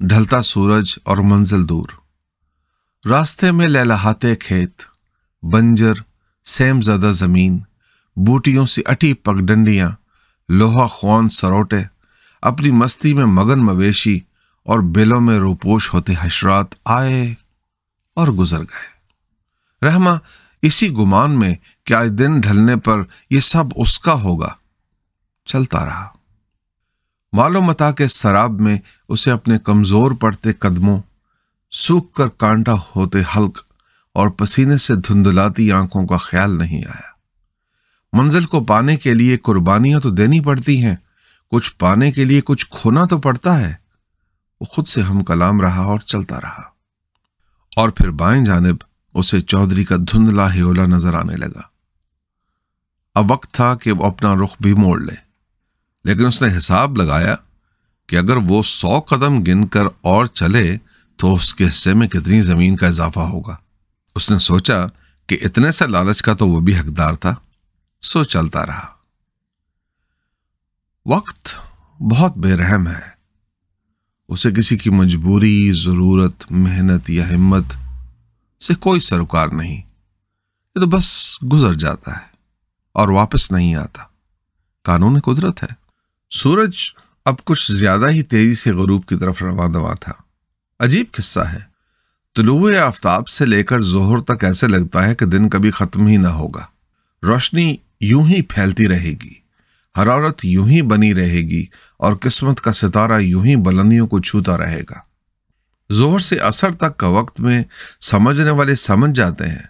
ڈھلتا 0.00 0.42
سورج 0.42 0.98
اور 1.04 1.16
منزل 1.16 1.68
دور۔ 1.68 1.88
راستے 3.08 3.52
میں 3.52 3.66
لہلاتے 3.66 4.36
کھیت، 4.36 4.82
بنجر، 5.42 5.92
سیم 6.44 6.80
زدہ 6.80 7.10
زمین، 7.10 7.58
بوٹیوں 8.16 8.66
سے 8.66 8.82
اٹی 8.86 9.14
پگ 9.14 9.40
ڈنڈیاں، 9.40 9.90
لوہا 10.48 10.86
خوان 10.86 11.28
سروٹے، 11.28 11.82
اپنی 12.42 12.70
مستی 12.70 13.14
میں 13.14 13.24
مگن 13.24 13.64
مویشی 13.64 14.20
اور 14.64 14.78
بلوں 14.78 15.20
میں 15.20 15.38
روپوش 15.38 15.94
ہوتے 15.94 16.12
حشرات 16.20 16.74
آئے 16.84 17.34
اور 18.14 18.28
گزر 18.28 18.60
گئے۔ 18.60 18.96
رحما 19.86 20.12
اسی 20.62 20.90
گمان 20.92 21.38
میں 21.38 21.54
کہ 21.86 21.94
آج 21.94 22.12
دن 22.18 22.40
ڈھلنے 22.40 22.76
پر 22.76 23.02
یہ 23.30 23.40
سب 23.40 23.64
اس 23.76 23.98
کا 23.98 24.12
ہوگا؟ 24.12 24.48
چلتا 25.44 25.84
رہا۔ 25.84 26.08
معلوم 27.32 27.64
متا 27.64 27.92
کے 27.92 28.08
سراب 28.08 28.60
میں 28.60 28.78
اسے 29.08 29.30
اپنے 29.30 29.58
کمزور 29.58 30.10
پڑتے 30.10 30.52
قدموں، 30.52 31.02
سوکھ 31.70 32.14
کر 32.14 32.28
کانٹا 32.28 32.72
ہوتے 32.96 33.18
حلق 33.36 33.58
اور 34.14 34.28
پسینے 34.28 34.76
سے 34.76 34.94
دھندلاتی 34.94 35.72
آنکھوں 35.72 36.06
کا 36.06 36.16
خیال 36.16 36.58
نہیں 36.58 36.78
آیا۔ 36.78 37.10
منزل 38.12 38.44
کو 38.44 38.64
پانے 38.64 38.96
کے 38.96 39.14
لیے 39.14 39.36
قربانیاں 39.36 40.00
تو 40.00 40.10
دینی 40.10 40.40
پڑتی 40.40 40.84
ہیں، 40.84 40.96
کچھ 41.50 41.72
پانے 41.78 42.12
کے 42.12 42.24
لیے 42.24 42.40
کچھ 42.44 42.66
کھونا 42.70 43.04
تو 43.04 43.18
پڑتا 43.18 43.60
ہے۔ 43.60 43.74
وہ 44.60 44.64
خود 44.64 44.86
سے 44.86 45.02
ہم 45.02 45.24
کلام 45.24 45.60
رہا 45.60 45.82
اور 45.82 45.98
چلتا 45.98 46.40
رہا۔ 46.40 46.62
اور 47.76 47.88
پھر 47.88 48.10
بائیں 48.10 48.44
جانب 48.44 48.76
اسے 49.14 49.40
چودھری 49.40 49.84
کا 49.84 49.96
دھندلا 49.96 50.54
ہیولا 50.54 50.86
نظر 50.86 51.14
آنے 51.14 51.36
لگا۔ 51.36 51.75
اب 53.16 53.32
وقت 53.32 53.54
تھا 53.54 53.74
کہ 53.74 53.92
وہ 53.92 54.06
اپنا 54.06 54.34
رخ 54.34 54.56
بھی 54.60 54.74
موڑ 54.74 55.00
لے۔ 55.00 55.14
لیکن 56.04 56.26
اس 56.26 56.42
نے 56.42 56.58
حساب 56.58 56.96
لگایا 56.96 57.34
کہ 58.06 58.16
اگر 58.16 58.36
وہ 58.36 58.62
سو 58.62 59.00
قدم 59.00 59.42
گن 59.42 59.66
کر 59.66 59.84
اور 60.00 60.26
چلے 60.26 60.76
تو 61.16 61.34
اس 61.34 61.54
کے 61.54 61.68
حصے 61.68 61.94
میں 61.94 62.08
کتنی 62.08 62.40
زمین 62.40 62.76
کا 62.76 62.86
اضافہ 62.86 63.20
ہوگا۔ 63.20 63.56
اس 64.14 64.30
نے 64.30 64.38
سوچا 64.38 64.86
کہ 65.26 65.38
اتنے 65.40 65.72
سے 65.72 65.86
لالچ 65.86 66.22
کا 66.22 66.34
تو 66.34 66.48
وہ 66.48 66.60
بھی 66.60 66.78
حقدار 66.78 67.14
تھا۔ 67.14 67.34
سو 68.02 68.24
چلتا 68.24 68.66
رہا۔ 68.66 68.86
وقت 71.06 71.48
بہت 72.02 72.38
بے 72.38 72.56
رحم 72.56 72.88
ہے۔ 72.88 73.10
اسے 74.28 74.52
کسی 74.52 74.78
کی 74.78 74.90
مجبوری، 74.90 75.72
ضرورت، 75.72 76.44
محنت 76.50 77.10
یا 77.10 77.34
ہمت 77.34 77.64
سے 78.62 78.74
کوئی 78.74 79.00
سروکار 79.00 79.48
نہیں۔ 79.48 79.76
یہ 80.74 80.80
تو 80.80 80.86
بس 80.86 81.36
گزر 81.52 81.74
جاتا 81.74 82.16
ہے۔ 82.16 82.35
اور 82.96 83.08
واپس 83.08 83.52
نہیں 83.52 83.74
آتا۔ 83.74 84.02
قانون 84.84 85.20
قدرت 85.20 85.62
ہے۔ 85.62 85.68
سورج 86.30 86.74
اب 87.24 87.44
کچھ 87.44 87.72
زیادہ 87.72 88.08
ہی 88.08 88.22
تیزی 88.22 88.54
سے 88.54 88.72
غروب 88.72 89.06
کی 89.06 89.16
طرف 89.16 89.42
رواں 89.42 89.68
دوا 89.68 89.94
تھا۔ 89.94 90.12
عجیب 90.80 91.06
قصہ 91.12 91.40
ہے۔ 91.40 91.58
طلوع 92.36 92.76
آفتاب 92.76 93.28
سے 93.28 93.46
لے 93.46 93.62
کر 93.62 93.80
زہر 93.80 94.18
تک 94.18 94.44
ایسے 94.44 94.68
لگتا 94.68 95.06
ہے 95.06 95.14
کہ 95.14 95.26
دن 95.26 95.48
کبھی 95.48 95.70
ختم 95.70 96.06
ہی 96.06 96.16
نہ 96.16 96.28
ہوگا۔ 96.28 96.66
روشنی 97.22 97.76
یوں 98.00 98.26
ہی 98.26 98.42
پھیلتی 98.42 98.88
رہے 98.88 99.10
گی۔ 99.10 99.34
حرارت 99.98 100.44
یوں 100.44 100.68
ہی 100.68 100.82
بنی 100.82 101.14
رہے 101.14 101.40
گی 101.40 101.66
اور 101.96 102.16
قسمت 102.20 102.60
کا 102.60 102.72
ستارہ 102.72 103.20
یوں 103.20 103.44
ہی 103.44 103.56
بلندیوں 103.56 104.06
کو 104.06 104.20
چھوتا 104.20 104.58
رہے 104.58 104.80
گا۔ 104.90 104.98
زہر 105.90 106.18
سے 106.18 106.36
اثر 106.36 106.72
تک 106.72 106.96
کا 106.96 107.06
وقت 107.06 107.40
میں 107.40 107.64
سمجھنے 108.00 108.50
والے 108.50 108.74
سمجھ 108.74 109.16
جاتے 109.16 109.48
ہیں 109.48 109.62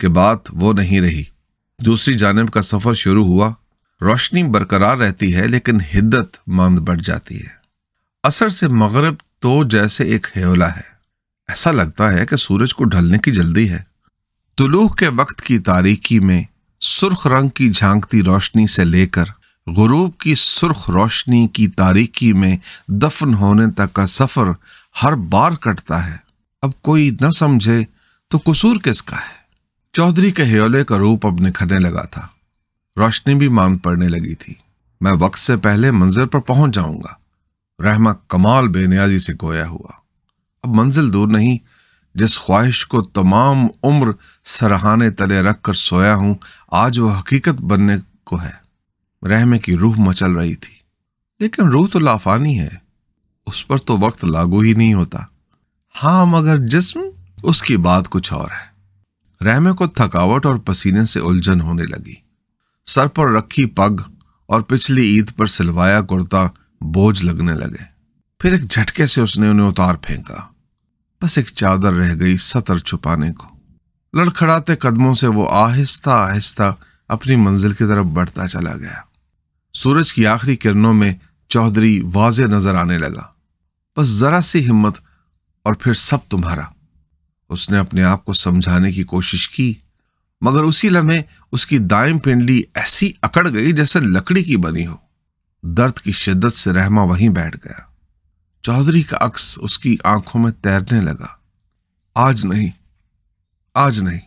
کہ 0.00 0.08
بات 0.08 0.38
وہ 0.52 0.72
نہیں 0.72 1.00
رہی۔ 1.00 1.24
دوسری 1.84 2.14
جانب 2.14 2.50
کا 2.50 2.62
سفر 2.62 2.94
شروع 2.94 3.24
ہوا۔ 3.24 3.52
روشنی 4.00 4.42
برقرار 4.42 4.96
رہتی 4.96 5.36
ہے، 5.36 5.48
لیکن 5.48 5.80
حدت 5.94 6.36
ماند 6.46 6.78
بڑھ 6.78 7.02
جاتی 7.02 7.40
ہے۔ 7.40 7.48
اثر 8.22 8.48
سے 8.48 8.68
مغرب 8.68 9.14
تو 9.38 9.64
جیسے 9.64 10.04
ایک 10.04 10.26
ہیولا 10.36 10.76
ہے۔ 10.76 10.82
ایسا 11.48 11.70
لگتا 11.70 12.12
ہے 12.12 12.26
کہ 12.26 12.36
سورج 12.36 12.74
کو 12.74 12.84
ڈھلنے 12.84 13.18
کی 13.18 13.32
جلدی 13.32 13.70
ہے۔ 13.70 13.82
طلوع 14.58 14.88
کے 14.88 15.08
وقت 15.08 15.42
کی 15.42 15.58
تاریکی 15.58 16.20
میں 16.20 16.42
سرخ 16.80 17.26
رنگ 17.26 17.48
کی 17.48 17.68
جھانکتی 17.68 18.22
روشنی 18.22 18.66
سے 18.66 18.84
لے 18.84 19.06
کر 19.06 19.24
غروب 19.66 20.18
کی 20.18 20.34
سرخ 20.34 20.90
روشنی 20.90 21.48
کی 21.48 21.66
تاریکی 21.66 22.32
میں 22.32 22.56
دفن 22.88 23.34
ہونے 23.34 23.70
تک 23.70 23.92
کا 23.92 24.06
سفر 24.06 24.44
ہر 25.02 25.12
بار 25.12 25.50
کٹتا 25.50 26.10
ہے۔ 26.10 26.16
اب 26.62 26.82
کوئی 26.82 27.10
نہ 27.20 27.30
سمجھے 27.30 27.84
تو 28.28 28.38
قصور 28.38 28.76
کس 28.76 29.02
کا 29.02 29.16
ہے؟ 29.16 29.41
چودھری 29.92 30.30
کے 30.30 30.44
ہیولے 30.44 30.84
کا 30.84 30.98
روپ 30.98 31.26
اب 31.26 31.34
نکھرنے 31.40 31.78
لگا 31.78 32.02
تھا۔ 32.02 32.26
روشنی 32.96 33.34
بھی 33.34 33.48
مانگ 33.48 33.76
پڑنے 33.76 34.08
لگی 34.08 34.34
تھی۔ 34.34 34.54
میں 35.00 35.12
وقت 35.12 35.38
سے 35.38 35.56
پہلے 35.56 35.90
منزل 35.90 36.26
پر 36.26 36.40
پہنچ 36.40 36.74
جاؤں 36.74 36.98
گا۔ 36.98 37.14
رحمہ 37.84 38.10
کمال 38.28 38.68
بے 38.68 38.86
نیازی 38.86 39.18
سے 39.18 39.32
گویا 39.42 39.68
ہوا۔ 39.68 39.90
اب 40.62 40.74
منزل 40.74 41.12
دور 41.12 41.28
نہیں، 41.28 41.58
جس 42.14 42.38
خواہش 42.38 42.86
کو 42.86 43.02
تمام 43.02 43.56
عمر 43.82 44.08
سرہانے 44.44 45.10
تلے 45.10 45.40
رکھ 45.40 45.62
کر 45.62 45.72
سویا 45.72 46.14
ہوں، 46.14 46.34
آج 46.68 46.98
وہ 46.98 47.18
حقیقت 47.18 47.62
بننے 47.62 47.96
کو 48.24 48.42
ہے۔ 48.42 48.52
رحمے 49.26 49.58
کی 49.58 49.76
روح 49.76 49.94
مچل 49.98 50.32
رہی 50.32 50.54
تھی۔ 50.54 50.74
لیکن 51.40 51.68
روح 51.68 51.88
تو 51.92 51.98
لافانی 51.98 52.60
ہے۔ 52.60 52.70
اس 53.46 53.68
پر 53.68 53.78
تو 53.78 53.98
وقت 53.98 54.24
لاگو 54.24 54.60
ہی 54.60 54.72
نہیں 54.72 54.94
ہوتا۔ 54.94 55.18
ہاں 56.02 56.26
مگر 56.26 56.58
جسم، 56.58 57.00
اس 57.42 57.62
کی 57.62 57.76
بات 57.76 58.10
کچھ 58.10 58.32
اور 58.32 58.50
ہے۔ 58.50 58.71
رحمے 59.42 59.72
کو 59.72 59.86
تھکاوٹ 59.86 60.46
اور 60.46 60.56
پسینے 60.56 61.04
سے 61.04 61.20
الجھن 61.20 61.60
ہونے 61.60 61.82
لگی۔ 61.82 62.14
سر 62.86 63.06
پر 63.06 63.30
رکھی 63.30 63.66
پگ 63.66 64.00
اور 64.46 64.60
پچھلی 64.60 65.02
عید 65.02 65.30
پر 65.36 65.46
سلوایا 65.46 66.00
کرتا 66.00 66.46
بوجھ 66.80 67.24
لگنے 67.24 67.52
لگے۔ 67.52 67.84
پھر 68.38 68.52
ایک 68.52 68.70
جھٹکے 68.70 69.06
سے 69.06 69.20
اس 69.20 69.38
نے 69.38 69.48
انہیں 69.48 69.68
اتار 69.68 69.94
پھینکا۔ 69.94 70.36
بس 71.22 71.38
ایک 71.38 71.46
چادر 71.54 71.92
رہ 71.92 72.14
گئی 72.20 72.36
سطر 72.36 72.78
چھپانے 72.78 73.32
کو۔ 73.32 73.46
لڑکھڑاتے 74.14 74.76
قدموں 74.76 75.14
سے 75.14 75.26
وہ 75.26 75.48
آہستہ 75.50 76.10
آہستہ 76.10 76.74
اپنی 77.08 77.36
منزل 77.36 77.72
کی 77.72 77.84
طرف 77.84 78.04
بڑھتا 78.04 78.48
چلا 78.48 78.76
گیا۔ 78.76 79.00
سورج 79.74 80.12
کی 80.12 80.26
آخری 80.26 80.56
کرنوں 80.56 80.94
میں 80.94 81.14
چودھری 81.48 82.02
واضح 82.14 82.42
نظر 82.42 82.74
آنے 82.74 82.98
لگا۔ 82.98 83.22
بس 83.96 84.08
ذرا 84.08 84.40
سی 84.40 84.68
ہمت 84.68 84.94
اور 85.62 85.74
پھر 85.74 85.94
سب 85.94 86.18
تمہارا۔ 86.28 86.81
اس 87.52 87.70
نے 87.70 87.78
اپنے 87.78 88.04
آپ 88.04 88.24
کو 88.24 88.32
سمجھانے 88.32 88.92
کی 88.92 89.02
کوشش 89.02 89.48
کی، 89.48 89.74
مگر 90.40 90.62
اسی 90.62 90.88
لمحے 90.88 91.22
اس 91.52 91.66
کی 91.66 91.78
دائم 91.78 92.18
پنڈلی 92.18 92.62
ایسی 92.74 93.12
اکڑ 93.22 93.52
گئی 93.52 93.72
جیسے 93.72 94.00
لکڑی 94.00 94.44
کی 94.44 94.56
بنی 94.56 94.86
ہو۔ 94.86 94.96
درد 95.62 95.98
کی 95.98 96.12
شدت 96.12 96.52
سے 96.52 96.72
رحما 96.72 97.02
وہیں 97.02 97.28
بیٹھ 97.28 97.56
گیا۔ 97.64 97.80
چودھری 98.62 99.02
کا 99.02 99.16
عکس 99.20 99.58
اس 99.62 99.78
کی 99.78 99.96
آنکھوں 100.04 100.42
میں 100.42 100.52
تیرنے 100.52 101.00
لگا۔ 101.00 101.26
آج 102.14 102.46
نہیں 102.46 102.70
آج 103.74 104.00
نہیں۔ 104.00 104.20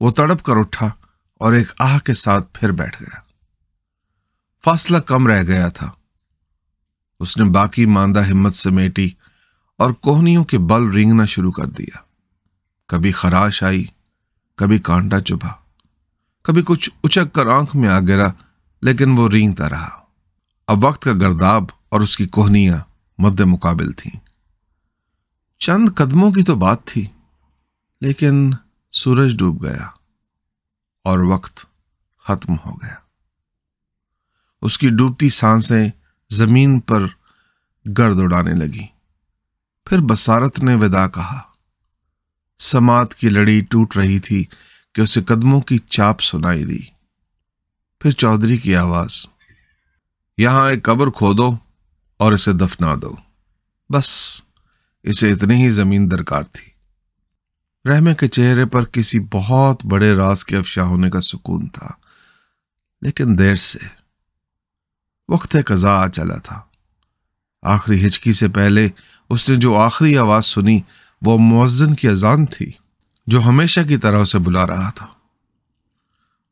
وہ 0.00 0.10
تڑپ 0.10 0.42
کر 0.42 0.56
اٹھا 0.56 0.86
اور 1.34 1.52
ایک 1.52 1.68
آہ 1.78 1.98
کے 1.98 2.14
ساتھ 2.14 2.48
پھر 2.52 2.72
بیٹھ 2.72 3.02
گیا۔ 3.02 3.20
فاصلہ 4.64 4.98
کم 4.98 5.26
رہ 5.26 5.42
گیا 5.42 5.68
تھا۔ 5.68 5.90
اس 7.20 7.36
نے 7.36 7.44
باقی 7.44 7.86
ماندہ 7.86 8.26
ہمت 8.26 8.54
سمیٹی 8.54 9.10
اور 9.78 9.90
کوہنیوں 9.90 10.44
کے 10.44 10.58
بل 10.58 10.90
رینگنا 10.90 11.24
شروع 11.24 11.52
کر 11.52 11.66
دیا۔ 11.66 12.07
کبھی 12.88 13.12
خراش 13.12 13.62
آئی، 13.62 13.84
کبھی 14.56 14.78
کانٹا 14.78 15.20
چبھا، 15.20 15.54
کبھی 16.42 16.62
کچھ 16.66 16.90
اچک 17.02 17.34
کر 17.34 17.46
آنکھ 17.46 17.76
میں 17.76 17.88
آ 17.88 18.00
گرا، 18.00 18.28
لیکن 18.82 19.10
وہ 19.10 19.28
رینگتا 19.28 19.68
رہا۔ 19.68 20.02
اب 20.66 20.84
وقت 20.84 21.02
کا 21.02 21.12
گرداب 21.12 21.64
اور 21.88 22.00
اس 22.00 22.16
کی 22.16 22.26
کوہنیاں 22.26 22.78
مد 23.18 23.40
مقابل 23.40 23.92
تھیں۔ 23.92 24.20
چند 25.58 25.88
قدموں 25.96 26.32
کی 26.32 26.42
تو 26.42 26.54
بات 26.54 26.84
تھی، 26.84 27.06
لیکن 28.00 28.50
سورج 28.92 29.38
ڈوب 29.38 29.64
گیا 29.64 29.86
اور 31.04 31.18
وقت 31.18 31.66
ختم 32.24 32.52
ہو 32.66 32.74
گیا۔ 32.74 32.94
اس 34.62 34.78
کی 34.78 34.88
ڈوبتی 34.88 35.28
سانسیں 35.28 35.88
زمین 36.30 36.80
پر 36.80 37.06
گرد 37.98 38.16
اڑانے 38.20 38.54
لگی 38.54 38.86
پھر 39.84 39.98
بسارت 39.98 40.60
نے 40.60 40.74
ودا 40.74 41.08
کہا 41.08 41.47
سماعت 42.58 43.14
کی 43.14 43.28
لڑی 43.28 43.60
ٹوٹ 43.60 43.96
رہی 43.96 44.18
تھی 44.18 44.44
کہ 44.94 45.00
اسے 45.00 45.22
قدموں 45.22 45.60
کی 45.60 45.78
چاپ 45.78 46.20
سنائی 46.20 46.64
دی۔ 46.64 46.78
پھر 48.00 48.10
چودھری 48.10 48.56
کی 48.56 48.76
آواز، 48.76 49.26
یہاں 50.38 50.70
ایک 50.70 50.84
قبر 50.84 51.10
کھودو 51.10 51.50
اور 52.16 52.32
اسے 52.32 52.52
دفنا 52.52 52.94
دو۔ 53.02 53.14
بس، 53.92 54.40
اسے 55.02 55.30
اتنی 55.30 55.54
ہی 55.54 55.68
زمین 55.68 56.10
درکار 56.10 56.42
تھی۔ 56.42 56.70
رحمے 57.88 58.14
کے 58.14 58.26
چہرے 58.26 58.66
پر 58.66 58.84
کسی 58.84 59.18
بہت 59.32 59.86
بڑے 59.86 60.14
راز 60.14 60.44
کے 60.44 60.56
افشا 60.56 60.82
ہونے 60.82 61.10
کا 61.10 61.20
سکون 61.20 61.66
تھا، 61.66 61.88
لیکن 63.00 63.38
دیر 63.38 63.56
سے۔ 63.56 63.78
وقت 65.28 65.56
قضا 65.66 65.90
آ 65.90 66.06
چلا 66.06 66.38
تھا۔ 66.38 66.60
آخری 67.62 68.06
ہچکی 68.06 68.32
سے 68.32 68.48
پہلے 68.48 68.88
اس 69.30 69.48
نے 69.48 69.56
جو 69.56 69.76
آخری 69.76 70.18
آواز 70.18 70.46
سنی 70.46 70.80
وہ 71.22 71.38
مؤذن 71.38 71.94
کی 71.94 72.08
اذان 72.08 72.46
تھی 72.46 72.72
جو 73.26 73.42
ہمیشہ 73.42 73.80
کی 73.80 73.96
طرح 73.96 74.18
اسے 74.18 74.38
بلا 74.38 74.66
رہا 74.66 74.90
تھا۔ 74.90 75.06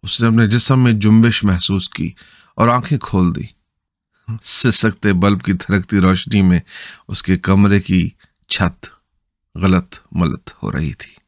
اس 0.03 0.21
نے 0.21 0.29
اپنے 0.29 0.47
جسم 0.47 0.85
میں 0.85 0.93
جنبش 0.93 1.45
محسوس 1.45 1.89
کی 1.89 2.13
اور 2.55 2.69
آنکھیں 2.69 2.99
کھول 2.99 3.35
دی 3.35 3.43
سسکتے 4.45 5.13
بلب 5.13 5.43
کی 5.43 5.53
تھرکتی 5.53 5.99
روشنی 5.99 6.43
میں 6.43 6.61
اس 7.09 7.23
کے 7.23 7.37
کمرے 7.37 7.81
کی 7.81 8.11
چھت 8.49 8.87
غلط 9.55 9.95
ملت 10.13 10.51
ہو 10.63 10.73
رہی 10.73 10.95
تھی۔ 10.95 11.17